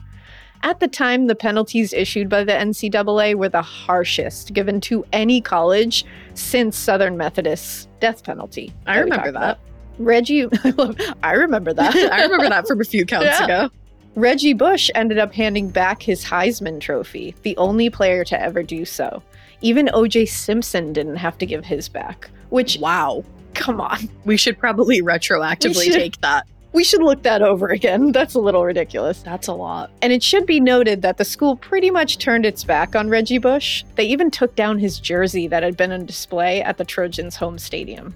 [0.62, 5.40] At the time, the penalties issued by the NCAA were the harshest given to any
[5.40, 8.72] college since Southern Methodist's death penalty.
[8.86, 9.36] I remember that.
[9.36, 9.58] about.
[9.98, 11.94] Reggie, I love- I remember that.
[12.12, 13.44] I remember that from a few counts Yeah.
[13.44, 13.70] ago.
[14.16, 18.84] Reggie Bush ended up handing back his Heisman Trophy, the only player to ever do
[18.84, 19.22] so.
[19.60, 23.24] Even OJ Simpson didn't have to give his back, which, Wow.
[23.54, 25.92] come on, We should probably retroactively should.
[25.94, 26.46] take that.
[26.72, 28.10] we should look that over again.
[28.12, 29.22] That's a little ridiculous.
[29.22, 29.90] That's a lot.
[30.02, 33.38] And it should be noted that the school pretty much turned its back on Reggie
[33.38, 33.84] Bush.
[33.94, 37.58] They even took down his jersey that had been on display at the Trojans' home
[37.58, 38.14] stadium.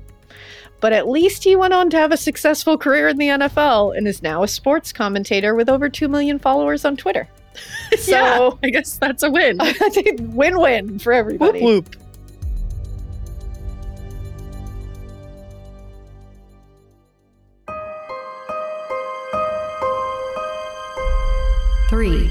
[0.80, 4.06] But at least he went on to have a successful career in the NFL and
[4.06, 7.28] is now a sports commentator with over 2 million followers on Twitter.
[7.98, 9.58] So yeah, I guess that's a win.
[9.60, 11.62] I think win win for everybody.
[11.62, 11.64] whoop everybody.
[11.64, 11.96] whoop.
[21.88, 22.28] Three.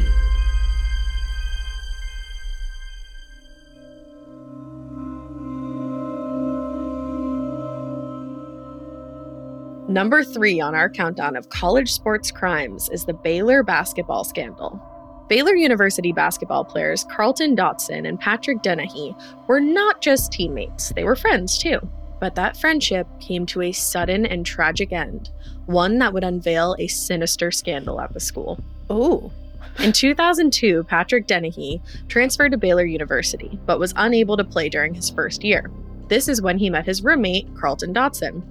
[9.88, 14.80] Number three on our countdown of college sports crimes is the Baylor basketball scandal.
[15.28, 19.16] Baylor University basketball players Carlton Dotson and Patrick Dennehy
[19.48, 21.80] were not just teammates, they were friends too.
[22.20, 25.30] But that friendship came to a sudden and tragic end,
[25.66, 28.60] one that would unveil a sinister scandal at the school.
[28.90, 29.32] Oh,
[29.80, 35.10] In 2002, Patrick Dennehy transferred to Baylor University, but was unable to play during his
[35.10, 35.70] first year.
[36.08, 38.42] This is when he met his roommate, Carlton Dotson.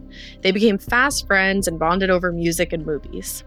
[0.43, 3.45] They became fast friends and bonded over music and movies.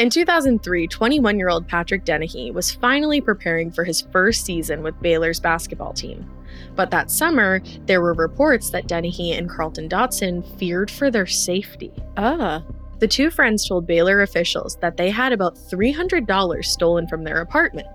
[0.00, 4.98] In 2003, 21 year old Patrick Dennehy was finally preparing for his first season with
[5.02, 6.26] Baylor's basketball team.
[6.74, 11.92] But that summer, there were reports that Dennehy and Carlton Dotson feared for their safety.
[12.16, 12.64] ah,
[12.98, 17.88] The two friends told Baylor officials that they had about $300 stolen from their apartment.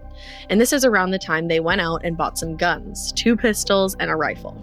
[0.51, 3.95] And this is around the time they went out and bought some guns two pistols
[3.99, 4.53] and a rifle.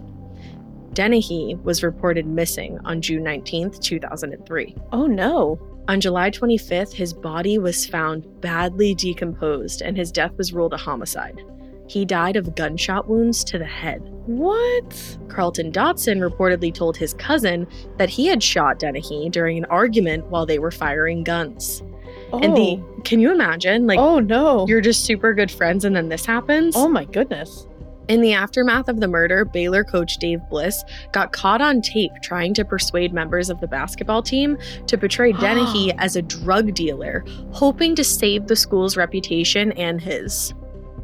[0.93, 4.75] Dennehy was reported missing on June 19, 2003.
[4.93, 5.59] oh no.
[5.89, 10.77] On July 25th, his body was found badly decomposed and his death was ruled a
[10.77, 11.41] homicide.
[11.87, 14.01] He died of gunshot wounds to the head.
[14.25, 15.17] What?
[15.27, 17.67] Carlton Dotson reportedly told his cousin
[17.97, 21.83] that he had shot Dennehy during an argument while they were firing guns.
[22.31, 23.01] Oh, And the oh.
[23.03, 24.65] can you imagine like oh no.
[24.67, 26.75] you're just super good friends and then this happens?
[26.77, 27.67] oh my goodness.
[28.09, 32.53] In the aftermath of the murder, Baylor coach Dave Bliss got caught on tape trying
[32.55, 37.95] to persuade members of the basketball team to portray Dennehy as a drug dealer, hoping
[37.95, 40.53] to save the school's reputation and his.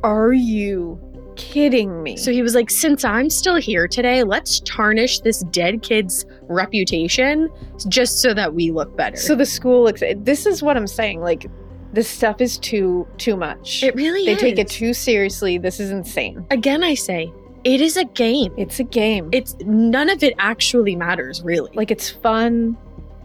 [0.03, 0.99] Are you
[1.37, 2.17] kidding me?
[2.17, 7.49] So he was like, Since I'm still here today, let's tarnish this dead kid's reputation
[7.87, 9.17] just so that we look better.
[9.17, 10.03] So the school looks.
[10.17, 11.21] This is what I'm saying.
[11.21, 11.47] Like,
[11.93, 13.83] this stuff is too too much.
[13.83, 14.39] it really they is.
[14.39, 15.57] take it too seriously.
[15.57, 16.45] This is insane.
[16.51, 17.31] Again, I say,
[17.63, 18.53] it is a game.
[18.57, 19.29] It's a game.
[19.31, 21.71] It's none of it actually matters, really.
[21.73, 22.77] like it's fun.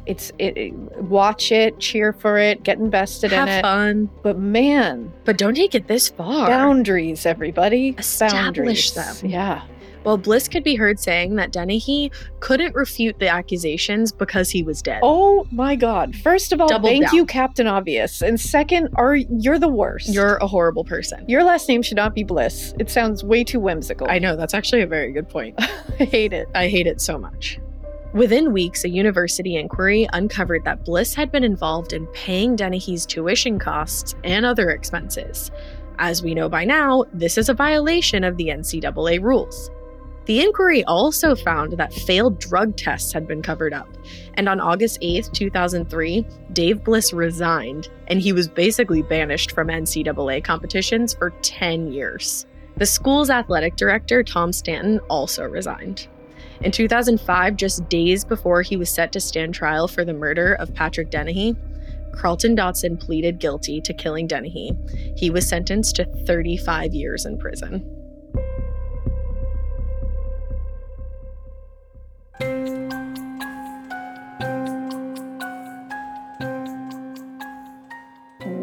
[0.07, 3.57] It's it, it- watch it, cheer for it, get invested have in it.
[3.57, 6.47] Have fun, But man, but don't take it this far.
[6.49, 7.95] boundaries, everybody.
[7.99, 8.43] Establish
[8.93, 9.21] boundaries.
[9.23, 9.31] them.
[9.31, 9.63] Yeah.
[10.05, 14.83] Well, Bliss could be heard saying that Dennehy couldn't refute the accusations because he was
[14.83, 15.01] dead.
[15.03, 16.15] Oh my God!
[16.17, 17.15] First of all, Double thank down.
[17.15, 18.21] you, Captain Obvious.
[18.21, 20.11] And second, are you're the worst.
[20.11, 21.25] You're a horrible person.
[21.29, 22.75] your last name should not be Bliss.
[22.79, 24.07] It sounds way too whimsical.
[24.11, 25.55] I know, that's actually a very good point.
[25.99, 26.49] I hate it.
[26.55, 27.59] I hate it so much.
[28.13, 33.59] Within weeks, a university inquiry uncovered that Bliss had been involved in paying Dennehy's tuition
[33.59, 35.51] costs and other expenses.
[35.99, 39.71] As we know by now, this is a violation of the NCAA rules.
[40.27, 43.89] The inquiry also found that failed drug tests had been covered up.
[44.35, 50.43] And on August 8th, 2003, Dave Bliss resigned, and he was basically banished from NCAA
[50.43, 52.47] competitions for 10 years.
[52.77, 56.09] The school's athletic director, Tom Stanton, also resigned.
[56.63, 60.75] In 2005, just days before he was set to stand trial for the murder of
[60.75, 61.55] Patrick Dennehy,
[62.13, 64.73] Carlton Dotson pleaded guilty to killing Dennehy.
[65.17, 68.04] He was sentenced to 35 years in prison.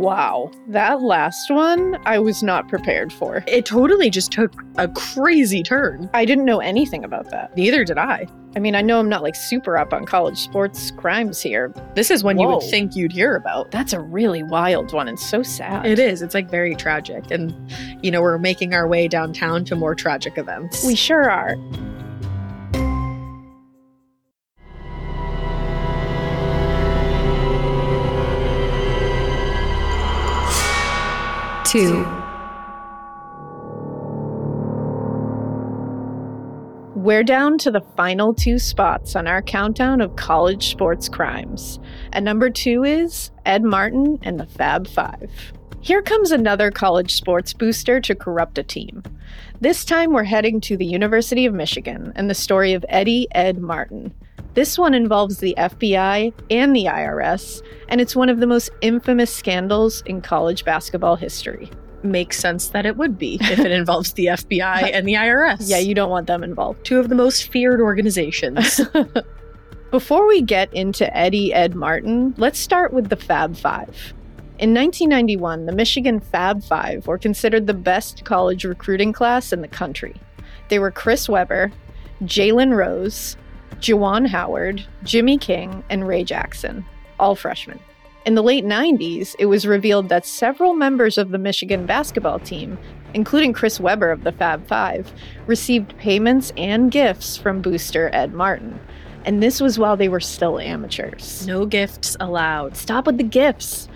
[0.01, 0.51] Wow.
[0.67, 3.43] That last one I was not prepared for.
[3.47, 6.09] It totally just took a crazy turn.
[6.13, 7.55] I didn't know anything about that.
[7.55, 8.27] Neither did I.
[8.55, 11.73] I mean, I know I'm not like super up on college sports crimes here.
[11.95, 13.71] This is one you would think you'd hear about.
[13.71, 15.85] That's a really wild one and so sad.
[15.85, 16.21] It is.
[16.21, 17.31] It's like very tragic.
[17.31, 17.55] And,
[18.01, 20.85] you know, we're making our way downtown to more tragic events.
[20.85, 21.55] We sure are.
[31.71, 32.05] Two.
[36.95, 41.79] We're down to the final two spots on our countdown of college sports crimes.
[42.11, 45.31] And number two is Ed Martin and the Fab Five.
[45.79, 49.01] Here comes another college sports booster to corrupt a team.
[49.61, 53.59] This time we're heading to the University of Michigan and the story of Eddie Ed
[53.59, 54.13] Martin.
[54.53, 59.33] This one involves the FBI and the IRS, and it's one of the most infamous
[59.33, 61.69] scandals in college basketball history.
[62.03, 65.69] Makes sense that it would be if it involves the FBI and the IRS.
[65.69, 66.83] Yeah, you don't want them involved.
[66.83, 68.81] two of the most feared organizations.
[69.91, 74.13] Before we get into Eddie Ed Martin, let's start with the Fab Five.
[74.59, 79.67] In 1991, the Michigan Fab Five were considered the best college recruiting class in the
[79.67, 80.15] country.
[80.69, 81.71] They were Chris Webber,
[82.23, 83.37] Jalen Rose,
[83.81, 86.85] Juwan Howard, Jimmy King, and Ray Jackson,
[87.19, 87.79] all freshmen.
[88.27, 92.77] In the late 90s, it was revealed that several members of the Michigan basketball team,
[93.15, 95.11] including Chris Webber of the Fab Five,
[95.47, 98.79] received payments and gifts from booster Ed Martin.
[99.25, 101.47] And this was while they were still amateurs.
[101.47, 102.77] no gifts allowed.
[102.77, 103.89] Stop with the gifts.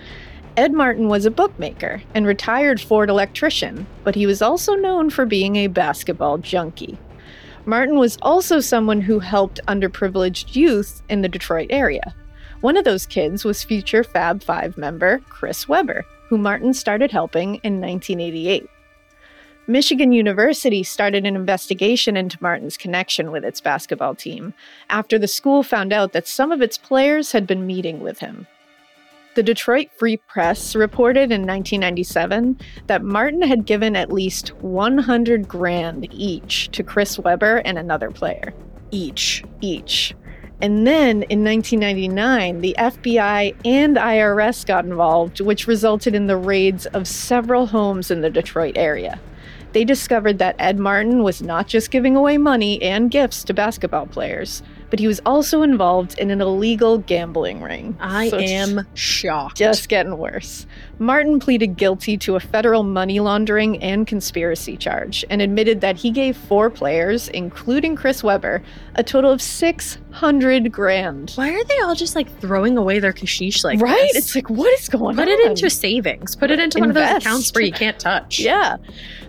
[0.56, 5.26] Ed Martin was a bookmaker and retired Ford electrician, but he was also known for
[5.26, 6.98] being a basketball junkie.
[7.68, 12.14] Martin was also someone who helped underprivileged youth in the Detroit area.
[12.60, 17.56] One of those kids was future Fab Five member Chris Webber, who Martin started helping
[17.64, 18.68] in 1988.
[19.66, 24.54] Michigan University started an investigation into Martin's connection with its basketball team
[24.88, 28.46] after the school found out that some of its players had been meeting with him.
[29.36, 36.08] The Detroit Free Press reported in 1997 that Martin had given at least 100 grand
[36.10, 38.54] each to Chris Webber and another player.
[38.90, 39.44] Each.
[39.60, 40.14] Each.
[40.62, 46.86] And then in 1999, the FBI and IRS got involved, which resulted in the raids
[46.86, 49.20] of several homes in the Detroit area.
[49.72, 54.06] They discovered that Ed Martin was not just giving away money and gifts to basketball
[54.06, 57.96] players, but he was also involved in an illegal gambling ring.
[58.00, 59.56] I So am shocked.
[59.56, 60.66] just getting worse.
[60.98, 66.10] Martin pleaded guilty to a federal money laundering and conspiracy charge and admitted that he
[66.10, 68.62] gave four players, including Chris Webber,
[68.94, 71.32] a total of 600 grand.
[71.32, 74.08] Why are they all just like throwing away their kashish like right?
[74.12, 74.24] this?
[74.26, 75.28] It's like, what is going Put on?
[75.28, 76.34] Put it into savings.
[76.36, 78.38] Put it into one of those accounts where you can't touch.
[78.40, 78.76] Yeah.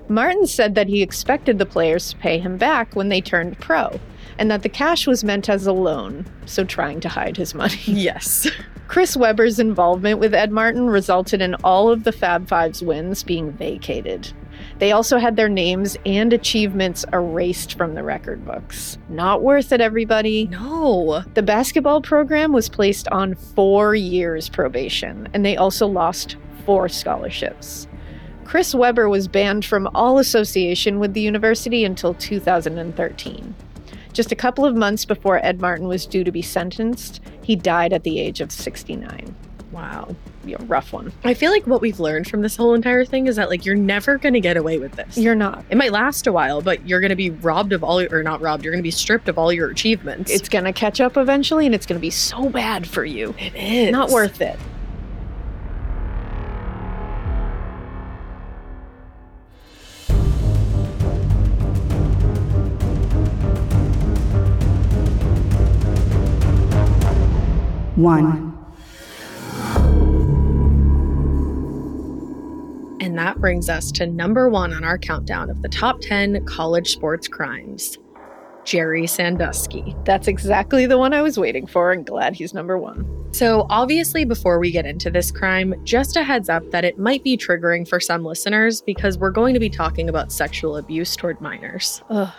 [0.10, 3.99] Martin said that he expected the players to pay him back when they turned pro,
[4.40, 7.80] and that the cash was meant as a loan, so trying to hide his money.
[7.88, 8.48] Yes.
[8.88, 13.52] Chris Webber's involvement with Ed Martin resulted in all of the Fab Five's wins being
[13.52, 14.32] vacated.
[14.80, 18.98] They also had their names and achievements erased from the record books.
[19.10, 20.48] Not worth it, everybody.
[20.48, 21.24] No.
[21.34, 27.88] The basketball program was placed on four years probation, and they also lost four scholarships.
[28.46, 33.54] Chris Webber was banned from all association with the university until 2013.
[34.18, 37.93] Just a couple of months before Ed Martin was due to be sentenced, he died
[37.93, 39.36] at the age of 69.
[39.72, 40.15] Wow.
[40.43, 41.13] Yeah, rough one.
[41.24, 43.76] I feel like what we've learned from this whole entire thing is that like you're
[43.76, 45.20] never going to get away with this.
[45.20, 45.65] You're not.
[45.70, 48.41] it might last a while, but you're going to be robbed of all or not
[48.41, 50.32] robbed, you're going to be stripped of all your achievements.
[50.32, 53.36] It's going to catch up eventually, and it's going to be so bad for you.
[53.38, 54.57] it is Not worth it.
[67.98, 68.54] One.
[73.00, 76.91] And that brings us to number 1 on our countdown of the top 10 college
[76.91, 77.98] sports crimes.
[78.66, 79.95] Jerry Sandusky.
[80.04, 83.08] That's exactly the one I was waiting for, and glad he's number one.
[83.32, 87.24] So, obviously, before we get into this crime, just a heads up that it might
[87.24, 91.39] be triggering for some listeners because we're going to be talking about sexual abuse toward
[91.39, 92.04] minors.
[92.10, 92.30] Ugh.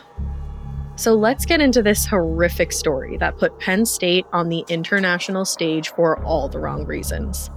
[0.99, 5.91] So, let's get into this horrific story that put Penn State on the international stage
[5.91, 7.51] for all the wrong reasons.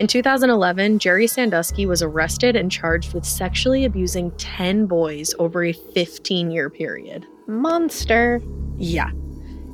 [0.00, 5.72] In 2011, Jerry Sandusky was arrested and charged with sexually abusing 10 boys over a
[5.72, 7.26] 15 year period.
[7.46, 8.42] Monster.
[8.76, 9.12] Yeah.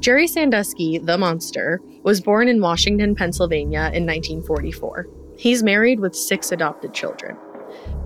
[0.00, 5.06] Jerry Sandusky, the monster, was born in Washington, Pennsylvania in 1944.
[5.38, 7.34] He's married with six adopted children.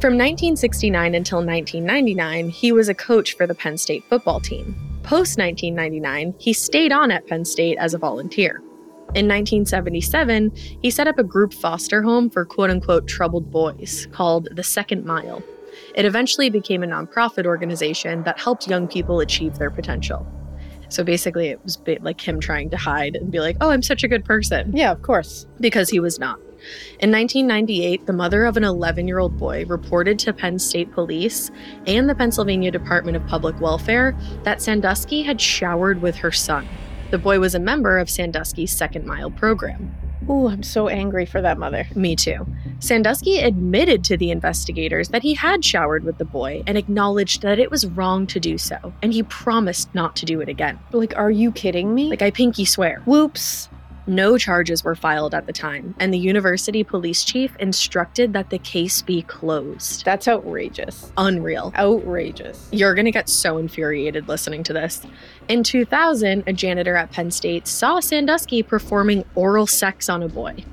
[0.00, 4.89] From 1969 until 1999, he was a coach for the Penn State football team.
[5.10, 8.58] Post 1999, he stayed on at Penn State as a volunteer.
[9.16, 14.46] In 1977, he set up a group foster home for quote unquote troubled boys called
[14.52, 15.42] The Second Mile.
[15.96, 20.24] It eventually became a nonprofit organization that helped young people achieve their potential.
[20.90, 24.04] So basically, it was like him trying to hide and be like, oh, I'm such
[24.04, 24.76] a good person.
[24.76, 25.44] Yeah, of course.
[25.58, 26.38] Because he was not.
[27.00, 31.50] In 1998, the mother of an 11 year old boy reported to Penn State Police
[31.86, 36.68] and the Pennsylvania Department of Public Welfare that Sandusky had showered with her son.
[37.10, 39.94] The boy was a member of Sandusky's Second Mile program.
[40.28, 41.88] Ooh, I'm so angry for that mother.
[41.94, 42.46] Me too.
[42.78, 47.58] Sandusky admitted to the investigators that he had showered with the boy and acknowledged that
[47.58, 50.78] it was wrong to do so, and he promised not to do it again.
[50.92, 52.10] Like, are you kidding me?
[52.10, 53.02] Like, I pinky swear.
[53.06, 53.69] Whoops.
[54.06, 58.58] No charges were filed at the time, and the university police chief instructed that the
[58.58, 60.04] case be closed.
[60.04, 61.12] That's outrageous.
[61.16, 61.72] Unreal.
[61.76, 62.68] Outrageous.
[62.72, 65.06] You're going to get so infuriated listening to this.
[65.48, 70.64] In 2000, a janitor at Penn State saw Sandusky performing oral sex on a boy.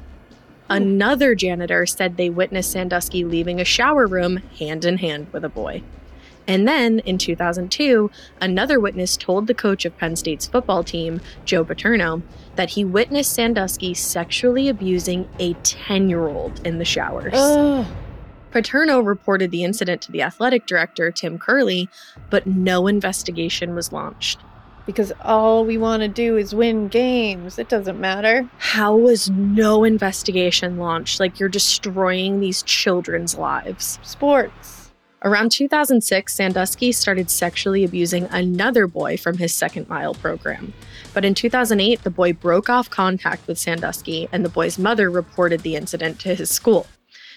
[0.69, 5.49] Another janitor said they witnessed Sandusky leaving a shower room hand in hand with a
[5.49, 5.81] boy.
[6.47, 11.65] And then in 2002, another witness told the coach of Penn State's football team, Joe
[11.65, 12.21] Paterno,
[12.55, 17.33] that he witnessed Sandusky sexually abusing a 10 year old in the showers.
[17.35, 17.85] Ugh.
[18.51, 21.89] Paterno reported the incident to the athletic director, Tim Curley,
[22.29, 24.39] but no investigation was launched.
[24.85, 27.59] Because all we want to do is win games.
[27.59, 28.49] It doesn't matter.
[28.57, 31.19] How was no investigation launched?
[31.19, 33.99] Like you're destroying these children's lives.
[34.01, 34.76] Sports.
[35.27, 40.71] Around 2006, Sandusky started sexually abusing another boy from his second mile program.
[41.13, 45.63] But in 2008, the boy broke off contact with Sandusky, and the boy's mother reported
[45.63, 46.87] the incident to his school.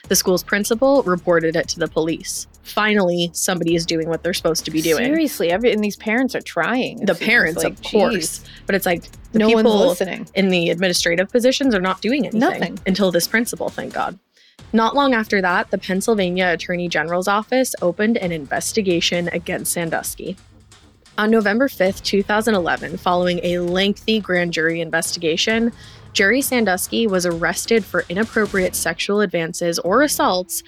[0.07, 2.47] The school's principal reported it to the police.
[2.63, 5.05] Finally, somebody is doing what they're supposed to be doing.
[5.05, 7.05] Seriously, every, and these parents are trying.
[7.05, 9.03] The parents, like, of course, but it's like
[9.35, 10.29] no people one's listening.
[10.35, 12.79] in the administrative positions are not doing anything Nothing.
[12.87, 13.69] until this principal.
[13.69, 14.17] Thank God.
[14.73, 20.37] Not long after that, the Pennsylvania Attorney General's office opened an investigation against Sandusky.
[21.19, 25.73] On November 5, 2011, following a lengthy grand jury investigation,
[26.13, 30.63] Jerry Sandusky was arrested for inappropriate sexual advances or assaults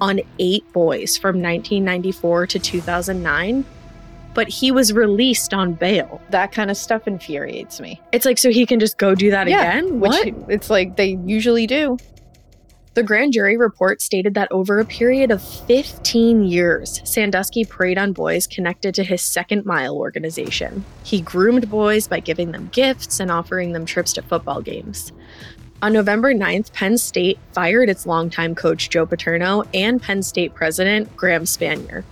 [0.00, 3.64] on eight boys from 1994 to 2009,
[4.34, 6.20] but he was released on bail.
[6.30, 8.00] That kind of stuff infuriates me.
[8.12, 10.00] It's like, so he can just go do that Yeah, again?
[10.00, 10.50] Which What?
[10.50, 11.98] it's like they usually do.
[12.94, 18.12] The grand jury report stated that over a period of 15 years, Sandusky preyed on
[18.12, 20.84] boys connected to his Second Mile organization.
[21.02, 25.10] He groomed boys by giving them gifts and offering them trips to football games.
[25.80, 31.16] On November 9th, Penn State fired its longtime coach Joe Paterno and Penn State president
[31.16, 32.04] Graham Spanier.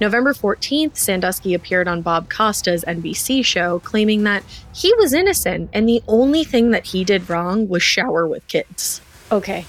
[0.00, 5.88] November 14th, Sandusky appeared on Bob Costas' NBC show claiming that he was innocent and
[5.88, 9.00] the only thing that he did wrong was shower with kids.
[9.32, 9.66] Okay.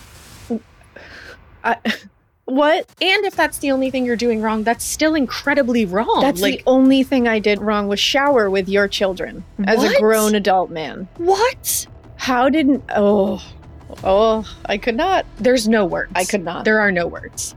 [1.68, 1.78] I,
[2.46, 2.88] what?
[3.02, 6.22] And if that's the only thing you're doing wrong, that's still incredibly wrong.
[6.22, 9.96] That's like the only thing I did wrong was shower with your children as What?
[9.96, 11.08] a grown adult man.
[11.18, 11.88] what?
[12.16, 12.84] How didn't?
[12.96, 13.44] Oh,
[14.04, 15.26] oh, I could not.
[15.38, 16.12] There's no words.
[16.16, 16.66] I could not.
[16.66, 17.54] There are no words.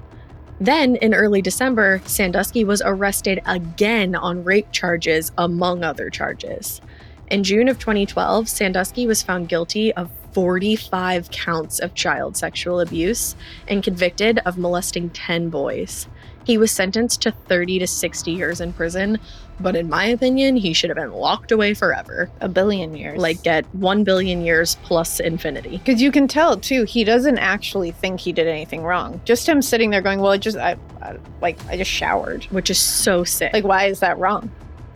[0.61, 6.83] Then, in early December, Sandusky was arrested again on rape charges, among other charges.
[7.31, 13.37] In June of 2012, Sandusky was found guilty of 45 counts of child sexual abuse
[13.69, 16.07] and convicted of molesting 10 boys.
[16.45, 19.19] He was sentenced to 30 to 60 years in prison,
[19.61, 22.31] but in my opinion, he should have been locked away forever.
[22.41, 23.19] a billion years.
[23.21, 25.79] Like, get 1 billion years plus infinity.
[25.85, 29.21] because you can tell too, he doesn't actually think he did anything wrong.
[29.25, 32.71] Just him sitting there going, "Well, I just, I, I like, I just showered." Which
[32.71, 33.53] is so sick.
[33.53, 34.51] Like, why is that wrong?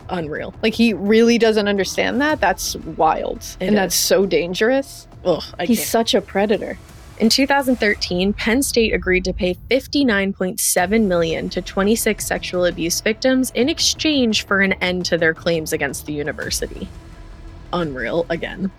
[0.09, 0.53] unreal.
[0.61, 2.39] Like, he really doesn't understand that.
[2.39, 5.07] That's wild, It and that's so dangerous.
[5.25, 5.89] Ugh, I He's can't.
[5.89, 6.77] such a predator.
[7.17, 13.69] In 2013, Penn State agreed to pay 59.7 million to 26 sexual abuse victims in
[13.69, 16.89] exchange for an end to their claims against the university.
[17.71, 18.69] Unreal again.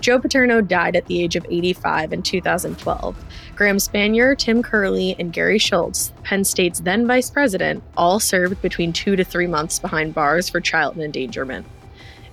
[0.00, 3.24] Joe Paterno died at the age of 85 in 2012.
[3.54, 8.92] Graham Spanier, Tim Curley, and Gary Schultz, Penn State's then vice president, all served between
[8.92, 11.66] two to three months behind bars for child endangerment.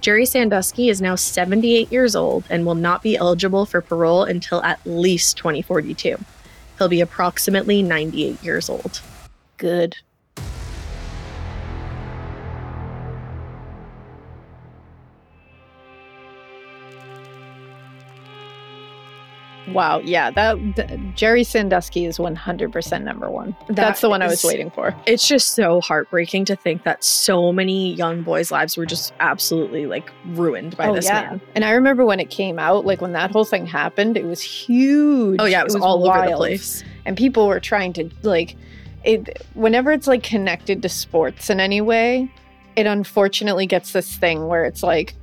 [0.01, 4.63] Jerry Sandusky is now 78 years old and will not be eligible for parole until
[4.63, 6.17] at least 2042.
[6.77, 9.01] He'll be approximately 98 years old.
[9.57, 9.97] Good.
[19.73, 23.55] Wow, yeah, that th- Jerry Sandusky is 100% number one.
[23.67, 24.95] That's the one I was waiting for.
[25.05, 29.85] It's just so heartbreaking to think that so many young boys' lives were just absolutely
[29.85, 31.21] like ruined by oh, this yeah.
[31.21, 31.41] man.
[31.55, 34.41] And I remember when it came out, like when that whole thing happened, it was
[34.41, 35.39] huge.
[35.41, 36.83] Oh yeah, it was, all over the place.
[37.05, 38.55] And people were trying to like
[39.03, 42.31] it whenever it's like connected to sports in any way,
[42.75, 45.15] it unfortunately gets this thing where it's like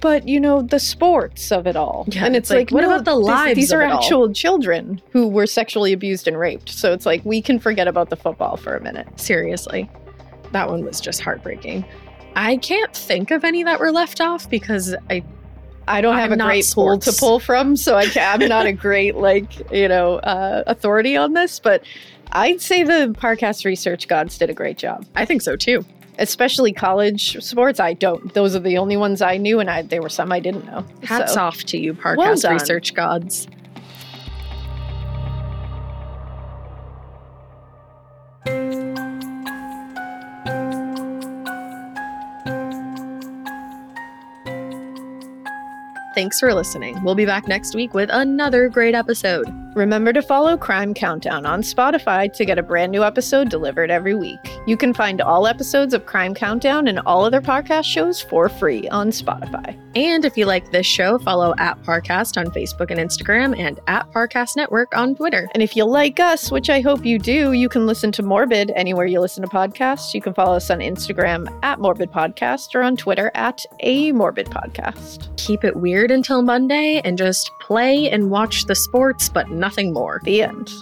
[0.00, 2.80] but you know the sports of it all, Yeah, and it's it's, like, like, what
[2.82, 3.98] no, about the lives These, of are it all?
[3.98, 6.70] actual children who were sexually abused and raped.
[6.70, 9.06] So it's like we can forget about the football for a minute.
[9.20, 9.90] Seriously,
[10.52, 11.84] that one was just heartbreaking.
[12.36, 15.22] I can't think of any that were left off because I
[15.88, 18.72] I don't have I'm a great pool to pull from, so I I'm not a
[18.72, 21.58] great like you know uh, authority on this.
[21.58, 21.82] But
[22.32, 25.84] I'd say the Parcast research gods did a great job, I think so too.
[26.20, 27.80] Especially college sports.
[27.80, 30.38] I don't; those are the only ones I knew, and I there were some I
[30.38, 30.84] didn't know.
[31.02, 33.48] Hats So- off to you, Parcast Well research gods.
[46.14, 47.02] Thanks for listening.
[47.02, 49.46] We'll be back next week with another great episode.
[49.74, 54.16] Remember to follow Crime Countdown on Spotify to get a brand new episode delivered every
[54.16, 54.38] week.
[54.66, 58.88] You can find all episodes of Crime Countdown and all other podcast shows for free
[58.88, 59.78] on Spotify.
[59.94, 64.10] And if you like this show, follow at Parcast on Facebook and Instagram and at
[64.10, 65.48] Parcast Network on Twitter.
[65.54, 68.72] And if you like us, which I hope you do, you can listen to Morbid
[68.74, 70.14] anywhere you listen to podcasts.
[70.14, 74.46] You can follow us on Instagram at Morbid Podcast or on Twitter at A Morbid
[74.46, 75.28] Podcast.
[75.36, 80.20] Keep it weird until Monday and just play and watch the sports, but nothing more.
[80.24, 80.72] The end.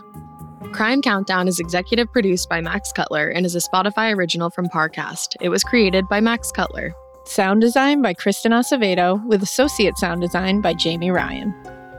[0.73, 5.37] Crime Countdown is executive produced by Max Cutler and is a Spotify original from Parcast.
[5.41, 6.93] It was created by Max Cutler.
[7.25, 11.55] Sound design by Kristen Acevedo, with associate sound design by Jamie Ryan.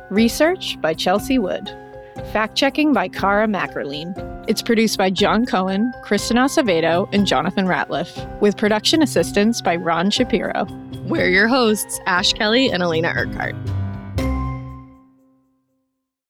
[0.09, 1.69] Research by Chelsea Wood.
[2.31, 4.13] Fact checking by Cara Mackerline.
[4.47, 10.09] It's produced by John Cohen, Kristen Acevedo, and Jonathan Ratliff, with production assistance by Ron
[10.09, 10.65] Shapiro.
[11.05, 13.55] We're your hosts, Ash Kelly and Alaina Urquhart.